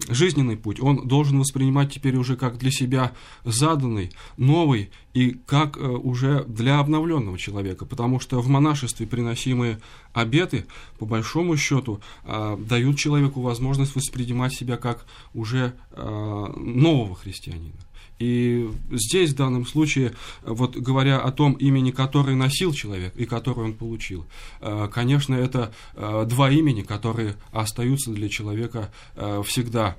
жизненный 0.09 0.57
путь, 0.57 0.79
он 0.79 1.07
должен 1.07 1.39
воспринимать 1.39 1.93
теперь 1.93 2.15
уже 2.15 2.35
как 2.35 2.57
для 2.57 2.71
себя 2.71 3.13
заданный, 3.43 4.11
новый 4.37 4.91
и 5.13 5.31
как 5.31 5.77
э, 5.77 5.81
уже 5.81 6.43
для 6.45 6.79
обновленного 6.79 7.37
человека, 7.37 7.85
потому 7.85 8.19
что 8.19 8.39
в 8.39 8.47
монашестве 8.47 9.07
приносимые 9.07 9.79
обеты, 10.13 10.65
по 10.99 11.05
большому 11.05 11.57
счету, 11.57 11.99
э, 12.23 12.57
дают 12.59 12.97
человеку 12.97 13.41
возможность 13.41 13.95
воспринимать 13.95 14.53
себя 14.53 14.77
как 14.77 15.05
уже 15.33 15.73
э, 15.91 16.53
нового 16.57 17.15
христианина. 17.15 17.86
И 18.19 18.67
здесь, 18.91 19.31
в 19.31 19.35
данном 19.35 19.65
случае, 19.65 20.13
вот 20.43 20.75
говоря 20.75 21.19
о 21.19 21.31
том 21.31 21.53
имени, 21.53 21.91
которое 21.91 22.35
носил 22.35 22.73
человек 22.73 23.15
и 23.15 23.25
которое 23.25 23.63
он 23.63 23.73
получил, 23.73 24.25
э, 24.61 24.89
конечно, 24.91 25.35
это 25.35 25.71
э, 25.95 26.25
два 26.27 26.49
имени, 26.49 26.81
которые 26.81 27.35
остаются 27.51 28.11
для 28.11 28.27
человека 28.29 28.91
э, 29.15 29.43
всегда 29.45 29.95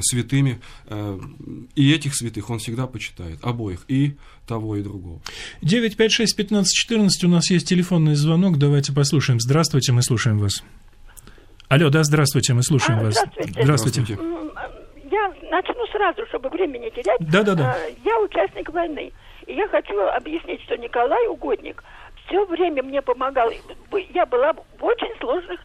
святыми, 0.00 0.60
и 1.74 1.92
этих 1.92 2.14
святых 2.14 2.50
он 2.50 2.58
всегда 2.58 2.86
почитает, 2.86 3.38
обоих 3.42 3.84
и 3.88 4.16
того, 4.46 4.76
и 4.76 4.82
другого. 4.82 5.20
956-1514, 5.62 7.08
у 7.24 7.28
нас 7.28 7.50
есть 7.50 7.68
телефонный 7.68 8.14
звонок, 8.14 8.58
давайте 8.58 8.92
послушаем. 8.92 9.40
Здравствуйте, 9.40 9.92
мы 9.92 10.02
слушаем 10.02 10.38
вас. 10.38 10.62
Алло, 11.68 11.90
да, 11.90 12.02
здравствуйте, 12.02 12.54
мы 12.54 12.62
слушаем 12.62 13.00
а, 13.00 13.04
вас. 13.04 13.14
Здравствуйте. 13.14 13.62
здравствуйте. 13.62 14.18
Я 15.18 15.50
начну 15.50 15.86
сразу, 15.88 16.26
чтобы 16.26 16.48
время 16.48 16.78
не 16.78 16.90
терять. 16.90 17.18
Да, 17.20 17.42
да, 17.42 17.54
да. 17.54 17.76
Я 18.04 18.20
участник 18.20 18.70
войны. 18.70 19.12
И 19.46 19.54
я 19.54 19.66
хочу 19.68 20.00
объяснить, 20.00 20.62
что 20.62 20.76
Николай 20.76 21.26
Угодник 21.26 21.82
все 22.26 22.44
время 22.44 22.82
мне 22.82 23.02
помогал. 23.02 23.50
Я 24.10 24.26
была 24.26 24.52
в 24.52 24.84
очень 24.84 25.12
сложных 25.18 25.60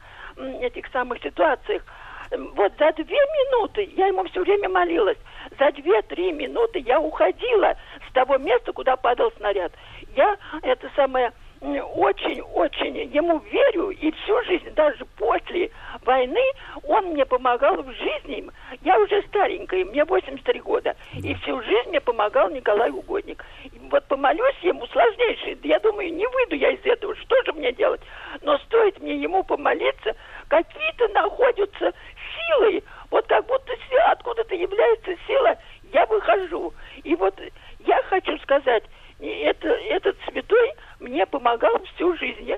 этих 0.61 0.87
самых 0.91 1.21
ситуациях. 1.21 1.83
Вот 2.31 2.71
за 2.79 2.91
две 2.93 3.17
минуты 3.17 3.91
я 3.95 4.07
ему 4.07 4.23
все 4.23 4.41
время 4.41 4.69
молилась. 4.69 5.17
За 5.59 5.71
две-три 5.71 6.31
минуты 6.31 6.79
я 6.79 6.99
уходила 6.99 7.75
с 8.09 8.13
того 8.13 8.37
места, 8.37 8.73
куда 8.73 8.95
падал 8.95 9.31
снаряд. 9.37 9.71
Я 10.15 10.37
это 10.63 10.89
самое 10.95 11.31
очень-очень 11.63 12.97
ему 13.13 13.39
верю, 13.39 13.89
и 13.89 14.11
всю 14.11 14.43
жизнь, 14.43 14.69
даже 14.71 15.05
после 15.17 15.71
войны, 16.03 16.43
он 16.83 17.05
мне 17.07 17.25
помогал 17.25 17.81
в 17.81 17.91
жизни. 17.93 18.45
Я 18.81 18.99
уже 18.99 19.21
старенькая, 19.29 19.85
мне 19.85 20.03
83 20.03 20.59
года, 20.59 20.95
и 21.13 21.33
всю 21.35 21.61
жизнь 21.61 21.89
мне 21.89 22.01
помогал 22.01 22.49
Николай 22.49 22.91
Угодник. 22.91 23.45
Вот 23.89 24.05
помолюсь 24.07 24.57
ему 24.61 24.85
сложнейший, 24.87 25.57
я 25.63 25.79
думаю, 25.79 26.13
не 26.13 26.27
выйду 26.27 26.55
я 26.55 26.71
из 26.71 26.85
этого, 26.85 27.15
что 27.15 27.41
же 27.43 27.53
мне 27.53 27.71
делать? 27.71 28.01
Но 28.41 28.57
стоит 28.59 28.99
мне 28.99 29.15
ему 29.15 29.43
помолиться, 29.43 30.15
какие-то 30.49 31.07
находятся 31.09 31.93
силы, 32.35 32.83
вот 33.09 33.25
как 33.27 33.45
будто 33.45 33.73
откуда-то 34.07 34.55
является 34.55 35.15
сила, 35.27 35.57
я 35.93 36.05
выхожу. 36.07 36.73
И 37.03 37.15
вот 37.15 37.39
я 37.79 38.01
хочу 38.03 38.37
сказать, 38.39 38.83
это, 39.19 39.67
этот 39.67 40.17
святой 40.27 40.73
мне 41.03 41.25
помогал 41.25 41.81
всю 41.93 42.15
жизнь. 42.17 42.53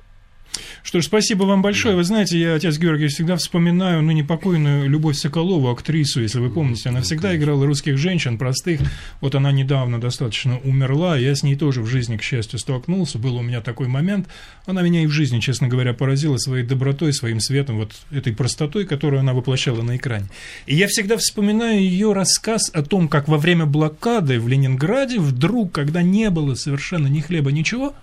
Что 0.84 1.02
ж, 1.02 1.06
спасибо 1.06 1.44
вам 1.44 1.62
большое. 1.62 1.96
Вы 1.96 2.04
знаете, 2.04 2.40
я, 2.40 2.54
отец 2.54 2.78
Георгий, 2.78 3.08
всегда 3.08 3.36
вспоминаю, 3.36 4.04
ну, 4.04 4.12
непокойную 4.12 4.88
Любовь 4.88 5.18
Соколову, 5.18 5.70
актрису, 5.70 6.22
если 6.22 6.40
вы 6.40 6.52
помните. 6.52 6.90
Она 6.90 7.02
всегда 7.02 7.36
играла 7.36 7.66
русских 7.66 7.98
женщин, 7.98 8.38
простых. 8.38 8.82
Вот 9.20 9.34
она 9.36 9.52
недавно 9.52 10.00
достаточно 10.00 10.60
умерла. 10.60 11.18
Я 11.18 11.34
с 11.36 11.42
ней 11.44 11.56
тоже 11.56 11.82
в 11.82 11.88
жизни, 11.88 12.18
к 12.18 12.22
счастью, 12.22 12.60
столкнулся. 12.60 13.18
Был 13.18 13.38
у 13.38 13.42
меня 13.42 13.62
такой 13.62 13.88
момент. 13.88 14.28
Она 14.68 14.84
меня 14.84 15.02
и 15.02 15.08
в 15.08 15.12
жизни, 15.12 15.40
честно 15.40 15.68
говоря, 15.68 15.94
поразила 15.94 16.38
своей 16.38 16.64
добротой, 16.64 17.14
своим 17.14 17.40
светом, 17.40 17.78
вот 17.78 17.92
этой 18.12 18.34
простотой, 18.34 18.86
которую 18.86 19.20
она 19.20 19.34
воплощала 19.34 19.82
на 19.82 19.98
экране. 19.98 20.28
И 20.68 20.76
я 20.76 20.88
всегда 20.88 21.18
вспоминаю 21.18 21.80
ее 21.80 22.14
рассказ 22.14 22.70
о 22.74 22.84
том, 22.84 23.08
как 23.08 23.28
во 23.28 23.38
время 23.38 23.66
блокады 23.66 24.40
в 24.40 24.48
Ленинграде 24.48 25.20
вдруг, 25.20 25.72
когда 25.72 26.04
не 26.04 26.30
было 26.30 26.54
совершенно 26.54 27.08
ни 27.08 27.22
хлеба, 27.22 27.52
ничего, 27.52 27.96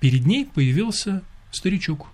перед 0.00 0.26
ней 0.26 0.46
появился 0.46 1.22
старичок, 1.50 2.08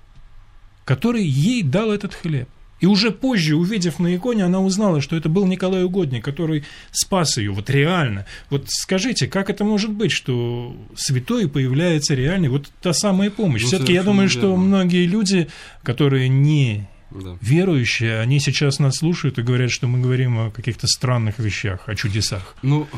который 0.84 1.24
ей 1.24 1.62
дал 1.62 1.92
этот 1.92 2.14
хлеб. 2.14 2.48
И 2.80 2.86
уже 2.86 3.12
позже, 3.12 3.56
увидев 3.56 3.98
на 3.98 4.14
иконе, 4.14 4.44
она 4.44 4.60
узнала, 4.60 5.00
что 5.00 5.16
это 5.16 5.28
был 5.28 5.46
Николай 5.46 5.84
Угодник, 5.84 6.22
который 6.22 6.64
спас 6.90 7.38
ее, 7.38 7.50
вот 7.52 7.70
реально. 7.70 8.26
Вот 8.50 8.64
скажите, 8.68 9.26
как 9.26 9.48
это 9.48 9.64
может 9.64 9.90
быть, 9.90 10.12
что 10.12 10.76
святой 10.94 11.48
появляется 11.48 12.14
реальный, 12.14 12.48
вот 12.48 12.70
та 12.82 12.92
самая 12.92 13.30
помощь? 13.30 13.62
Ну, 13.62 13.68
Все-таки 13.68 13.94
я 13.94 14.02
думаю, 14.02 14.28
верно. 14.28 14.40
что 14.40 14.56
многие 14.56 15.06
люди, 15.06 15.48
которые 15.82 16.28
не 16.28 16.86
да. 17.14 17.38
верующие, 17.40 18.20
они 18.20 18.40
сейчас 18.40 18.78
нас 18.78 18.96
слушают 18.96 19.38
и 19.38 19.42
говорят, 19.42 19.70
что 19.70 19.86
мы 19.86 20.00
говорим 20.00 20.38
о 20.38 20.50
каких-то 20.50 20.86
странных 20.86 21.38
вещах, 21.38 21.80
о 21.86 21.94
чудесах. 21.94 22.56
Ну, 22.62 22.88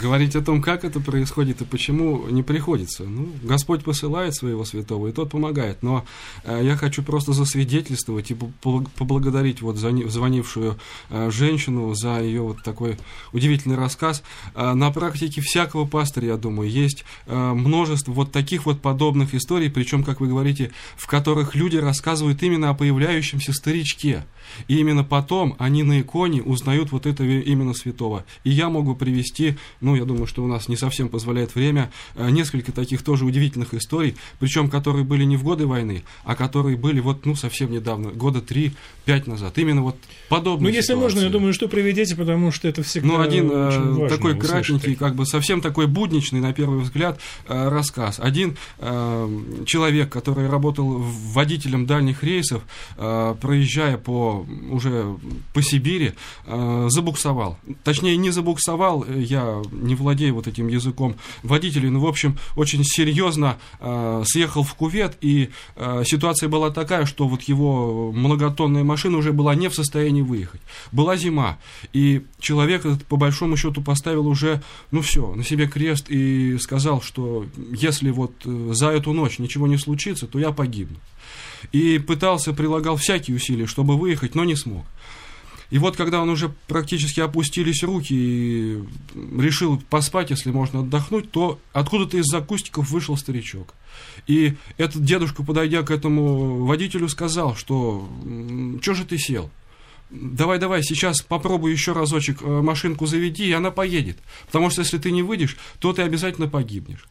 говорить 0.00 0.34
о 0.36 0.42
том, 0.42 0.62
как 0.62 0.84
это 0.84 1.00
происходит 1.00 1.60
и 1.60 1.64
почему, 1.64 2.26
не 2.28 2.42
приходится. 2.42 3.04
Ну, 3.04 3.28
Господь 3.42 3.84
посылает 3.84 4.34
своего 4.34 4.64
святого, 4.64 5.08
и 5.08 5.12
тот 5.12 5.30
помогает. 5.30 5.82
Но 5.82 6.06
э, 6.44 6.60
я 6.62 6.76
хочу 6.76 7.02
просто 7.02 7.32
засвидетельствовать 7.32 8.30
и 8.30 8.34
поблагодарить 8.34 9.60
вот 9.60 9.76
звонившую 9.76 10.78
э, 11.10 11.30
женщину 11.30 11.94
за 11.94 12.20
ее 12.20 12.42
вот 12.42 12.62
такой 12.62 12.96
удивительный 13.32 13.76
рассказ. 13.76 14.22
Э, 14.54 14.72
на 14.72 14.90
практике 14.90 15.40
всякого 15.40 15.86
пастыря, 15.86 16.28
я 16.28 16.36
думаю, 16.36 16.70
есть 16.70 17.04
множество 17.26 18.12
вот 18.12 18.32
таких 18.32 18.66
вот 18.66 18.80
подобных 18.80 19.34
историй, 19.34 19.70
причем, 19.70 20.04
как 20.04 20.20
вы 20.20 20.28
говорите, 20.28 20.72
в 20.96 21.06
которых 21.06 21.54
люди 21.54 21.76
рассказывают 21.76 22.42
именно 22.42 22.70
о 22.70 22.74
появляющемся 22.74 23.52
старичке. 23.66 24.24
И 24.68 24.78
именно 24.78 25.02
потом 25.02 25.56
они 25.58 25.82
на 25.82 26.00
иконе 26.00 26.40
узнают 26.40 26.92
вот 26.92 27.04
этого 27.04 27.26
именно 27.26 27.74
святого. 27.74 28.24
И 28.44 28.50
я 28.50 28.68
могу 28.68 28.94
привести, 28.94 29.56
ну, 29.80 29.96
я 29.96 30.04
думаю, 30.04 30.28
что 30.28 30.44
у 30.44 30.46
нас 30.46 30.68
не 30.68 30.76
совсем 30.76 31.08
позволяет 31.08 31.56
время, 31.56 31.90
э, 32.14 32.30
несколько 32.30 32.70
таких 32.70 33.02
тоже 33.02 33.24
удивительных 33.24 33.74
историй, 33.74 34.14
причем 34.38 34.70
которые 34.70 35.04
были 35.04 35.24
не 35.24 35.36
в 35.36 35.42
годы 35.42 35.66
войны, 35.66 36.04
а 36.24 36.36
которые 36.36 36.76
были 36.76 37.00
вот, 37.00 37.26
ну, 37.26 37.34
совсем 37.34 37.72
недавно, 37.72 38.10
года 38.10 38.40
три-пять 38.40 39.26
назад. 39.26 39.58
Именно 39.58 39.82
вот 39.82 39.96
подобные 40.28 40.62
Ну, 40.62 40.68
если 40.68 40.92
ситуации. 40.92 41.02
можно, 41.02 41.20
я 41.26 41.28
думаю, 41.28 41.52
что 41.52 41.68
приведите, 41.68 42.14
потому 42.14 42.52
что 42.52 42.68
это 42.68 42.84
всегда 42.84 43.08
Ну, 43.08 43.20
один 43.20 43.50
э, 43.50 43.54
важно, 43.54 44.08
такой 44.08 44.38
кратенький, 44.38 44.94
как 44.94 45.16
бы 45.16 45.26
совсем 45.26 45.60
такой 45.60 45.88
будничный, 45.88 46.40
на 46.40 46.52
первый 46.52 46.80
взгляд, 46.80 47.18
э, 47.48 47.68
рассказ. 47.68 48.20
Один 48.20 48.56
человек, 49.66 50.10
который 50.10 50.48
работал 50.48 50.98
водителем 50.98 51.86
дальних 51.86 52.22
рейсов, 52.22 52.62
проезжая 53.56 53.96
по 53.96 54.46
уже 54.70 55.16
по 55.54 55.62
Сибири, 55.62 56.12
э, 56.44 56.86
забуксовал. 56.90 57.58
Точнее, 57.84 58.16
не 58.18 58.30
забуксовал, 58.30 59.04
э, 59.08 59.20
я 59.20 59.62
не 59.72 59.94
владею 59.94 60.34
вот 60.34 60.46
этим 60.46 60.68
языком 60.68 61.16
водителей, 61.42 61.88
но, 61.88 62.00
в 62.00 62.06
общем, 62.06 62.36
очень 62.54 62.84
серьезно 62.84 63.56
э, 63.80 64.24
съехал 64.26 64.62
в 64.62 64.74
кувет, 64.74 65.16
и 65.20 65.48
ситуация 66.04 66.48
была 66.48 66.70
такая, 66.70 67.06
что 67.06 67.28
вот 67.28 67.42
его 67.42 68.12
многотонная 68.12 68.84
машина 68.84 69.18
уже 69.18 69.32
была 69.32 69.54
не 69.54 69.68
в 69.68 69.74
состоянии 69.74 70.22
выехать. 70.22 70.60
Была 70.92 71.16
зима, 71.16 71.58
и 71.94 72.22
человек 72.38 72.84
этот, 72.84 73.04
по 73.06 73.16
большому 73.16 73.56
счету, 73.56 73.82
поставил 73.82 74.26
уже, 74.26 74.62
ну 74.90 75.00
все, 75.00 75.34
на 75.34 75.44
себе 75.44 75.66
крест 75.66 76.10
и 76.10 76.58
сказал, 76.58 77.00
что 77.00 77.46
если 77.72 78.10
вот 78.10 78.32
за 78.44 78.88
эту 78.88 79.12
ночь 79.12 79.38
ничего 79.38 79.66
не 79.66 79.78
случится, 79.78 80.26
то 80.26 80.38
я 80.38 80.52
погибну 80.52 80.96
и 81.72 81.98
пытался, 81.98 82.52
прилагал 82.52 82.96
всякие 82.96 83.36
усилия, 83.36 83.66
чтобы 83.66 83.96
выехать, 83.96 84.34
но 84.34 84.44
не 84.44 84.56
смог. 84.56 84.84
И 85.70 85.78
вот 85.78 85.96
когда 85.96 86.20
он 86.20 86.28
уже 86.28 86.54
практически 86.68 87.20
опустились 87.20 87.82
руки 87.82 88.14
и 88.14 88.84
решил 89.36 89.82
поспать, 89.90 90.30
если 90.30 90.50
можно 90.50 90.80
отдохнуть, 90.80 91.30
то 91.30 91.58
откуда-то 91.72 92.18
из-за 92.18 92.40
кустиков 92.40 92.88
вышел 92.90 93.16
старичок. 93.16 93.74
И 94.26 94.54
этот 94.76 95.04
дедушка, 95.04 95.42
подойдя 95.42 95.82
к 95.82 95.90
этому 95.90 96.64
водителю, 96.64 97.08
сказал, 97.08 97.56
что 97.56 98.08
«Чё 98.80 98.94
же 98.94 99.04
ты 99.04 99.18
сел?» 99.18 99.50
Давай, 100.10 100.58
давай, 100.58 100.82
сейчас 100.82 101.20
попробуй 101.20 101.72
еще 101.72 101.92
разочек 101.92 102.42
э, 102.42 102.46
машинку 102.46 103.06
заведи, 103.06 103.46
и 103.46 103.52
она 103.52 103.70
поедет. 103.70 104.18
Потому 104.46 104.70
что 104.70 104.82
если 104.82 104.98
ты 104.98 105.10
не 105.10 105.22
выйдешь, 105.22 105.56
то 105.78 105.92
ты 105.92 106.02
обязательно 106.02 106.48
погибнешь. 106.48 107.08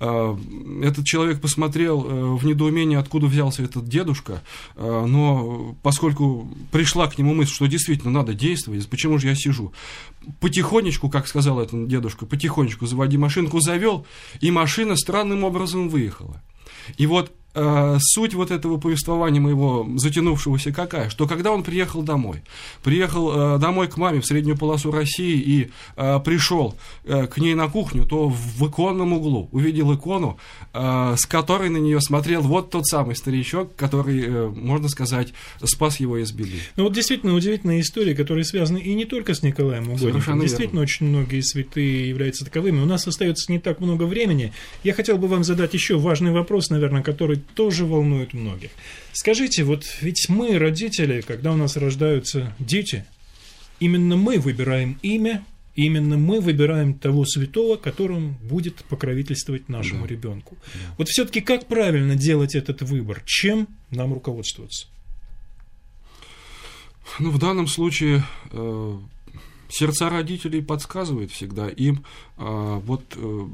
Э, 0.00 0.36
этот 0.82 1.04
человек 1.04 1.40
посмотрел 1.40 2.04
э, 2.04 2.36
в 2.36 2.44
недоумении, 2.44 2.96
откуда 2.96 3.26
взялся 3.26 3.62
этот 3.62 3.88
дедушка, 3.88 4.42
но 4.76 5.76
поскольку 5.82 6.48
пришла 6.70 7.06
к 7.08 7.18
нему 7.18 7.34
мысль, 7.34 7.52
что 7.52 7.66
действительно 7.66 8.10
надо 8.10 8.34
действовать, 8.34 8.88
почему 8.88 9.18
же 9.18 9.28
я 9.28 9.34
сижу? 9.34 9.72
Потихонечку, 10.40 11.08
как 11.08 11.26
сказал 11.28 11.60
этот 11.60 11.88
дедушка, 11.88 12.26
потихонечку 12.26 12.86
заводи 12.86 13.16
машинку, 13.16 13.60
завел, 13.60 14.06
и 14.40 14.50
машина 14.50 14.96
странным 14.96 15.44
образом 15.44 15.88
выехала. 15.88 16.42
И 16.96 17.06
вот 17.06 17.32
суть 18.00 18.34
вот 18.34 18.50
этого 18.50 18.76
повествования 18.76 19.40
моего 19.40 19.86
затянувшегося 19.96 20.72
какая? 20.72 21.08
Что 21.08 21.26
когда 21.26 21.52
он 21.52 21.62
приехал 21.62 22.02
домой, 22.02 22.42
приехал 22.82 23.56
э, 23.56 23.58
домой 23.58 23.88
к 23.88 23.96
маме 23.96 24.20
в 24.20 24.26
среднюю 24.26 24.56
полосу 24.56 24.90
России 24.90 25.38
и 25.38 25.70
э, 25.96 26.20
пришел 26.20 26.76
э, 27.04 27.26
к 27.26 27.38
ней 27.38 27.54
на 27.54 27.68
кухню, 27.68 28.04
то 28.04 28.28
в 28.28 28.68
иконном 28.68 29.12
углу 29.12 29.48
увидел 29.52 29.94
икону, 29.94 30.38
э, 30.72 31.14
с 31.16 31.26
которой 31.26 31.70
на 31.70 31.78
нее 31.78 32.00
смотрел 32.00 32.42
вот 32.42 32.70
тот 32.70 32.86
самый 32.86 33.16
старичок, 33.16 33.74
который, 33.76 34.24
э, 34.26 34.48
можно 34.48 34.88
сказать, 34.88 35.32
спас 35.64 36.00
его 36.00 36.18
из 36.18 36.32
беды. 36.32 36.60
Ну 36.76 36.84
вот 36.84 36.92
действительно 36.92 37.34
удивительные 37.34 37.80
истории, 37.80 38.14
которые 38.14 38.44
связаны 38.44 38.78
и 38.78 38.94
не 38.94 39.04
только 39.04 39.34
с 39.34 39.42
Николаем 39.42 39.90
Угодником. 39.90 40.40
Действительно, 40.40 40.80
верно. 40.80 40.82
очень 40.82 41.06
многие 41.06 41.40
святые 41.40 42.08
являются 42.08 42.44
таковыми. 42.44 42.80
У 42.80 42.86
нас 42.86 43.06
остается 43.06 43.50
не 43.50 43.58
так 43.58 43.80
много 43.80 44.04
времени. 44.04 44.52
Я 44.84 44.94
хотел 44.94 45.18
бы 45.18 45.28
вам 45.28 45.44
задать 45.44 45.74
еще 45.74 45.98
важный 45.98 46.32
вопрос, 46.32 46.70
наверное, 46.70 47.02
который 47.02 47.40
тоже 47.54 47.84
волнует 47.84 48.34
многих. 48.34 48.70
Скажите, 49.12 49.64
вот 49.64 49.84
ведь 50.00 50.28
мы, 50.28 50.58
родители, 50.58 51.20
когда 51.20 51.52
у 51.52 51.56
нас 51.56 51.76
рождаются 51.76 52.54
дети, 52.58 53.04
именно 53.80 54.16
мы 54.16 54.38
выбираем 54.38 54.98
имя, 55.02 55.44
именно 55.74 56.16
мы 56.16 56.40
выбираем 56.40 56.94
того 56.94 57.24
святого, 57.24 57.76
которым 57.76 58.34
будет 58.42 58.76
покровительствовать 58.84 59.68
нашему 59.68 60.02
да. 60.02 60.08
ребенку. 60.08 60.56
Да. 60.60 60.94
Вот 60.98 61.08
все-таки 61.08 61.40
как 61.40 61.66
правильно 61.66 62.16
делать 62.16 62.54
этот 62.54 62.82
выбор? 62.82 63.22
Чем 63.24 63.68
нам 63.90 64.12
руководствоваться? 64.12 64.88
Ну, 67.18 67.30
в 67.30 67.38
данном 67.38 67.68
случае 67.68 68.24
э, 68.50 68.98
сердца 69.68 70.08
родителей 70.08 70.62
подсказывают 70.62 71.30
всегда 71.30 71.68
им 71.68 72.04
а, 72.38 72.80
вот 72.80 73.02
э, 73.16 73.46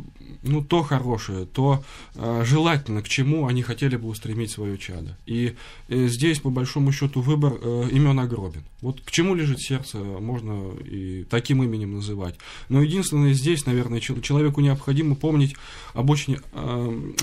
ну, 0.43 0.65
то 0.65 0.83
хорошее, 0.83 1.47
то 1.47 1.85
а, 2.17 2.43
желательно, 2.45 3.01
к 3.01 3.09
чему 3.09 3.47
они 3.47 3.63
хотели 3.63 3.95
бы 3.95 4.09
устремить 4.09 4.51
свое 4.51 4.77
чадо. 4.77 5.17
И 5.25 5.55
э, 5.89 6.07
здесь, 6.09 6.41
по 6.41 6.51
большому 6.51 6.91
счету, 6.91 7.21
выбор 7.21 7.59
э, 7.63 7.89
имен 7.93 8.19
огромен. 8.19 8.65
Вот 8.81 9.01
к 9.01 9.13
чему 9.13 9.37
лежит 9.37 9.61
сердце, 9.61 9.99
можно 9.99 10.73
и 10.81 11.23
таким 11.31 11.63
именем 11.63 11.95
называть. 11.95 12.35
Но 12.69 12.83
единственное, 12.83 13.35
здесь, 13.35 13.67
наверное, 13.67 14.01
человеку 14.01 14.61
необходимо 14.61 15.15
помнить 15.15 15.55
об 15.95 16.11
очень 16.11 16.39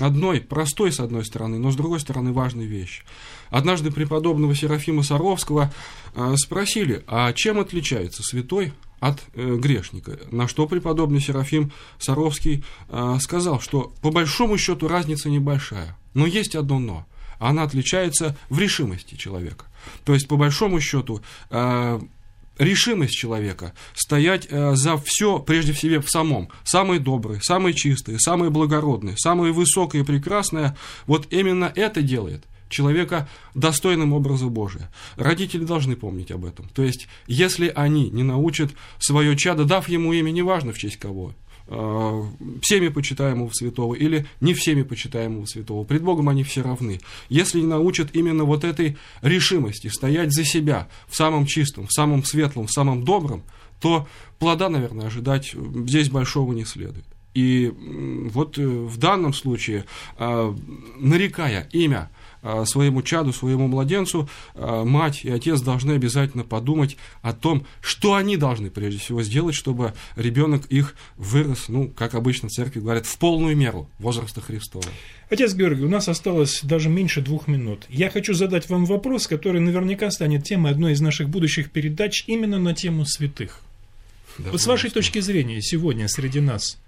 одной, 0.00 0.40
простой, 0.40 0.90
с 0.90 1.00
одной 1.00 1.26
стороны, 1.26 1.58
но 1.58 1.70
с 1.70 1.76
другой 1.76 2.00
стороны, 2.00 2.32
важной 2.32 2.64
вещи. 2.64 3.02
Однажды 3.50 3.90
преподобного 3.90 4.54
Серафима 4.54 5.02
Саровского 5.02 5.70
спросили, 6.36 7.04
а 7.06 7.34
чем 7.34 7.60
отличается 7.60 8.22
святой 8.22 8.72
от 9.00 9.22
э, 9.34 9.56
грешника. 9.56 10.18
На 10.30 10.46
что 10.46 10.66
преподобный 10.66 11.20
Серафим 11.20 11.72
Саровский 11.98 12.64
э, 12.88 13.18
сказал, 13.20 13.60
что 13.60 13.92
по 14.02 14.10
большому 14.10 14.58
счету 14.58 14.86
разница 14.86 15.28
небольшая, 15.28 15.96
но 16.14 16.26
есть 16.26 16.54
одно 16.54 16.78
но. 16.78 17.06
Она 17.38 17.62
отличается 17.62 18.36
в 18.50 18.58
решимости 18.58 19.14
человека. 19.14 19.64
То 20.04 20.12
есть, 20.12 20.28
по 20.28 20.36
большому 20.36 20.78
счету, 20.80 21.22
э, 21.48 22.00
решимость 22.58 23.14
человека 23.14 23.72
стоять 23.94 24.46
за 24.50 24.98
все, 24.98 25.38
прежде 25.38 25.72
всего, 25.72 26.02
в 26.02 26.10
самом. 26.10 26.50
Самое 26.64 27.00
доброе, 27.00 27.40
самое 27.40 27.74
чистое, 27.74 28.18
самое 28.18 28.50
благородное, 28.50 29.16
самое 29.16 29.54
высокое 29.54 30.02
и 30.02 30.04
прекрасное, 30.04 30.76
вот 31.06 31.26
именно 31.30 31.72
это 31.74 32.02
делает 32.02 32.44
человека 32.70 33.28
достойным 33.54 34.12
образа 34.12 34.46
Божия. 34.46 34.90
Родители 35.16 35.64
должны 35.64 35.96
помнить 35.96 36.30
об 36.30 36.44
этом. 36.44 36.68
То 36.68 36.82
есть, 36.82 37.08
если 37.26 37.70
они 37.74 38.08
не 38.10 38.22
научат 38.22 38.70
свое 38.98 39.36
чадо, 39.36 39.64
дав 39.64 39.88
ему 39.88 40.12
имя, 40.12 40.30
неважно 40.30 40.72
в 40.72 40.78
честь 40.78 40.96
кого, 40.96 41.34
э, 41.66 42.22
всеми 42.62 42.88
почитаемого 42.88 43.50
святого 43.52 43.94
или 43.94 44.26
не 44.40 44.54
всеми 44.54 44.82
почитаемого 44.82 45.46
святого. 45.46 45.84
Пред 45.84 46.02
Богом 46.02 46.28
они 46.28 46.44
все 46.44 46.62
равны. 46.62 47.00
Если 47.28 47.60
не 47.60 47.66
научат 47.66 48.10
именно 48.14 48.44
вот 48.44 48.64
этой 48.64 48.96
решимости 49.22 49.88
стоять 49.88 50.32
за 50.32 50.44
себя 50.44 50.88
в 51.08 51.16
самом 51.16 51.46
чистом, 51.46 51.86
в 51.86 51.92
самом 51.92 52.24
светлом, 52.24 52.66
в 52.66 52.72
самом 52.72 53.04
добром, 53.04 53.42
то 53.80 54.06
плода, 54.38 54.68
наверное, 54.68 55.06
ожидать 55.06 55.54
здесь 55.86 56.10
большого 56.10 56.52
не 56.52 56.64
следует. 56.64 57.04
И 57.32 57.72
вот 58.32 58.58
э, 58.58 58.66
в 58.66 58.96
данном 58.98 59.32
случае, 59.32 59.84
э, 60.18 60.54
нарекая 60.98 61.68
имя 61.72 62.10
Э, 62.10 62.19
своему 62.64 63.02
чаду, 63.02 63.32
своему 63.32 63.68
младенцу, 63.68 64.28
э, 64.54 64.84
мать 64.84 65.24
и 65.24 65.30
отец 65.30 65.60
должны 65.60 65.92
обязательно 65.92 66.44
подумать 66.44 66.96
о 67.22 67.32
том, 67.32 67.66
что 67.80 68.14
они 68.14 68.36
должны 68.36 68.70
прежде 68.70 68.98
всего 68.98 69.22
сделать, 69.22 69.54
чтобы 69.54 69.94
ребенок 70.16 70.66
их 70.66 70.94
вырос, 71.16 71.68
ну, 71.68 71.88
как 71.88 72.14
обычно 72.14 72.48
в 72.48 72.52
церкви 72.52 72.80
говорят, 72.80 73.06
в 73.06 73.18
полную 73.18 73.56
меру 73.56 73.88
возраста 73.98 74.40
Христова. 74.40 74.84
Отец 75.28 75.54
Георгий, 75.54 75.84
у 75.84 75.88
нас 75.88 76.08
осталось 76.08 76.60
даже 76.62 76.88
меньше 76.88 77.20
двух 77.20 77.46
минут. 77.46 77.84
Я 77.88 78.10
хочу 78.10 78.34
задать 78.34 78.68
вам 78.68 78.84
вопрос, 78.84 79.26
который 79.26 79.60
наверняка 79.60 80.10
станет 80.10 80.44
темой 80.44 80.72
одной 80.72 80.92
из 80.92 81.00
наших 81.00 81.28
будущих 81.28 81.70
передач 81.70 82.24
именно 82.26 82.58
на 82.58 82.74
тему 82.74 83.04
святых. 83.04 83.60
Да, 84.38 84.50
вот 84.50 84.60
с 84.60 84.66
вашей 84.66 84.90
точки 84.90 85.20
зрения 85.20 85.60
сегодня 85.60 86.08
среди 86.08 86.40
нас 86.40 86.78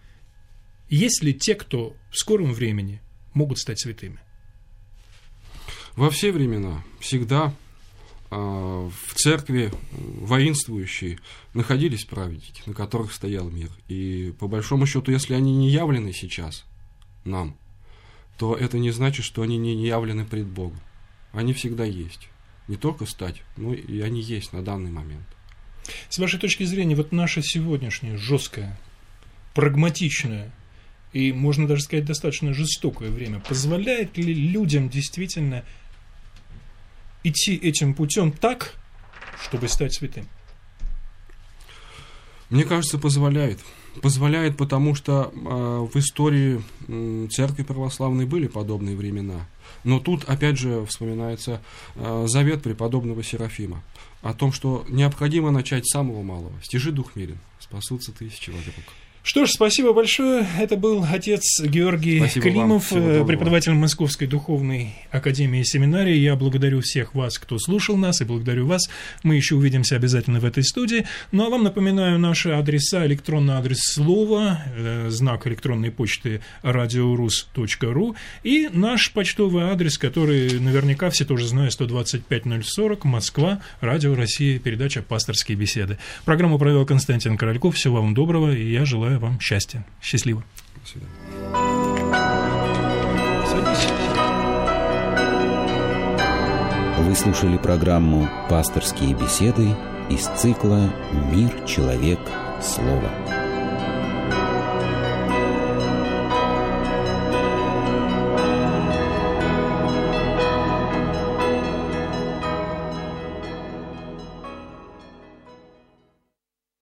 есть 0.88 1.22
ли 1.22 1.32
те, 1.34 1.54
кто 1.54 1.94
в 2.10 2.18
скором 2.18 2.52
времени 2.52 3.00
могут 3.34 3.58
стать 3.58 3.80
святыми? 3.80 4.18
Во 5.96 6.10
все 6.10 6.32
времена 6.32 6.82
всегда 7.00 7.54
а, 8.30 8.88
в 8.88 9.14
церкви 9.14 9.70
воинствующие 9.92 11.18
находились 11.52 12.04
праведники, 12.04 12.62
на 12.64 12.72
которых 12.72 13.12
стоял 13.12 13.50
мир. 13.50 13.68
И 13.88 14.32
по 14.38 14.48
большому 14.48 14.86
счету, 14.86 15.12
если 15.12 15.34
они 15.34 15.54
не 15.54 15.68
явлены 15.68 16.12
сейчас 16.12 16.64
нам, 17.24 17.56
то 18.38 18.56
это 18.56 18.78
не 18.78 18.90
значит, 18.90 19.24
что 19.24 19.42
они 19.42 19.58
не 19.58 19.86
явлены 19.86 20.24
пред 20.24 20.46
Богом. 20.46 20.80
Они 21.32 21.52
всегда 21.52 21.84
есть. 21.84 22.28
Не 22.68 22.76
только 22.76 23.04
стать, 23.04 23.42
но 23.56 23.74
и 23.74 24.00
они 24.00 24.22
есть 24.22 24.54
на 24.54 24.62
данный 24.62 24.90
момент. 24.90 25.26
С 26.08 26.18
вашей 26.18 26.40
точки 26.40 26.64
зрения, 26.64 26.94
вот 26.94 27.12
наше 27.12 27.42
сегодняшнее 27.42 28.16
жесткое, 28.16 28.78
прагматичное 29.54 30.52
и, 31.12 31.32
можно 31.32 31.66
даже 31.66 31.82
сказать, 31.82 32.06
достаточно 32.06 32.54
жестокое 32.54 33.10
время 33.10 33.40
позволяет 33.40 34.16
ли 34.16 34.32
людям 34.32 34.88
действительно 34.88 35.64
идти 37.24 37.56
этим 37.56 37.94
путем 37.94 38.32
так, 38.32 38.74
чтобы 39.40 39.68
стать 39.68 39.94
святым? 39.94 40.26
Мне 42.50 42.64
кажется, 42.64 42.98
позволяет. 42.98 43.60
Позволяет, 44.02 44.56
потому 44.56 44.94
что 44.94 45.32
э, 45.34 45.38
в 45.38 45.96
истории 45.98 46.62
э, 46.88 47.28
церкви 47.30 47.62
православной 47.62 48.26
были 48.26 48.46
подобные 48.46 48.96
времена. 48.96 49.46
Но 49.84 50.00
тут, 50.00 50.24
опять 50.24 50.58
же, 50.58 50.84
вспоминается 50.86 51.62
э, 51.94 52.26
завет 52.28 52.62
преподобного 52.62 53.22
Серафима 53.22 53.82
о 54.22 54.34
том, 54.34 54.52
что 54.52 54.84
необходимо 54.88 55.50
начать 55.50 55.86
с 55.86 55.92
самого 55.92 56.22
малого. 56.22 56.52
Стяжи 56.62 56.92
дух 56.92 57.16
мирен, 57.16 57.38
спасутся 57.58 58.12
тысячи 58.12 58.50
вокруг. 58.50 58.84
Что 59.24 59.46
ж, 59.46 59.50
спасибо 59.50 59.92
большое. 59.92 60.44
Это 60.58 60.76
был 60.76 61.06
отец 61.08 61.60
Георгий 61.60 62.18
спасибо 62.18 62.42
Климов, 62.44 62.88
преподаватель 62.88 63.72
Московской 63.72 64.26
духовной 64.26 64.96
академии 65.12 65.60
и 65.60 65.64
семинарии. 65.64 66.16
Я 66.16 66.34
благодарю 66.34 66.80
всех 66.80 67.14
вас, 67.14 67.38
кто 67.38 67.56
слушал 67.60 67.96
нас, 67.96 68.20
и 68.20 68.24
благодарю 68.24 68.66
вас. 68.66 68.90
Мы 69.22 69.36
еще 69.36 69.54
увидимся 69.54 69.94
обязательно 69.94 70.40
в 70.40 70.44
этой 70.44 70.64
студии. 70.64 71.06
Ну 71.30 71.46
а 71.46 71.50
вам 71.50 71.62
напоминаю 71.62 72.18
наши 72.18 72.50
адреса, 72.50 73.06
электронный 73.06 73.54
адрес 73.54 73.78
слова, 73.94 74.64
э, 74.76 75.06
знак 75.10 75.46
электронной 75.46 75.92
почты 75.92 76.40
radiorus.ru 76.64 78.16
и 78.42 78.70
наш 78.72 79.12
почтовый 79.12 79.70
адрес, 79.70 79.98
который 79.98 80.58
наверняка 80.58 81.10
все 81.10 81.24
тоже 81.24 81.46
знают, 81.46 81.72
125040, 81.72 83.04
Москва, 83.04 83.60
Радио 83.80 84.16
Россия, 84.16 84.58
передача 84.58 85.00
«Пасторские 85.00 85.56
беседы». 85.56 85.98
Программу 86.24 86.58
провел 86.58 86.84
Константин 86.84 87.36
Корольков. 87.36 87.76
Всего 87.76 88.02
вам 88.02 88.14
доброго, 88.14 88.52
и 88.52 88.72
я 88.72 88.84
желаю 88.84 89.11
желаю 89.12 89.20
вам 89.20 89.40
счастья. 89.40 89.84
Счастливо. 90.00 90.42
До 90.80 90.88
свидания. 90.88 91.12
Вы 96.98 97.14
слушали 97.14 97.58
программу 97.58 98.28
«Пасторские 98.48 99.14
беседы» 99.14 99.74
из 100.08 100.26
цикла 100.40 100.90
«Мир, 101.30 101.66
человек, 101.66 102.20
слово». 102.62 103.10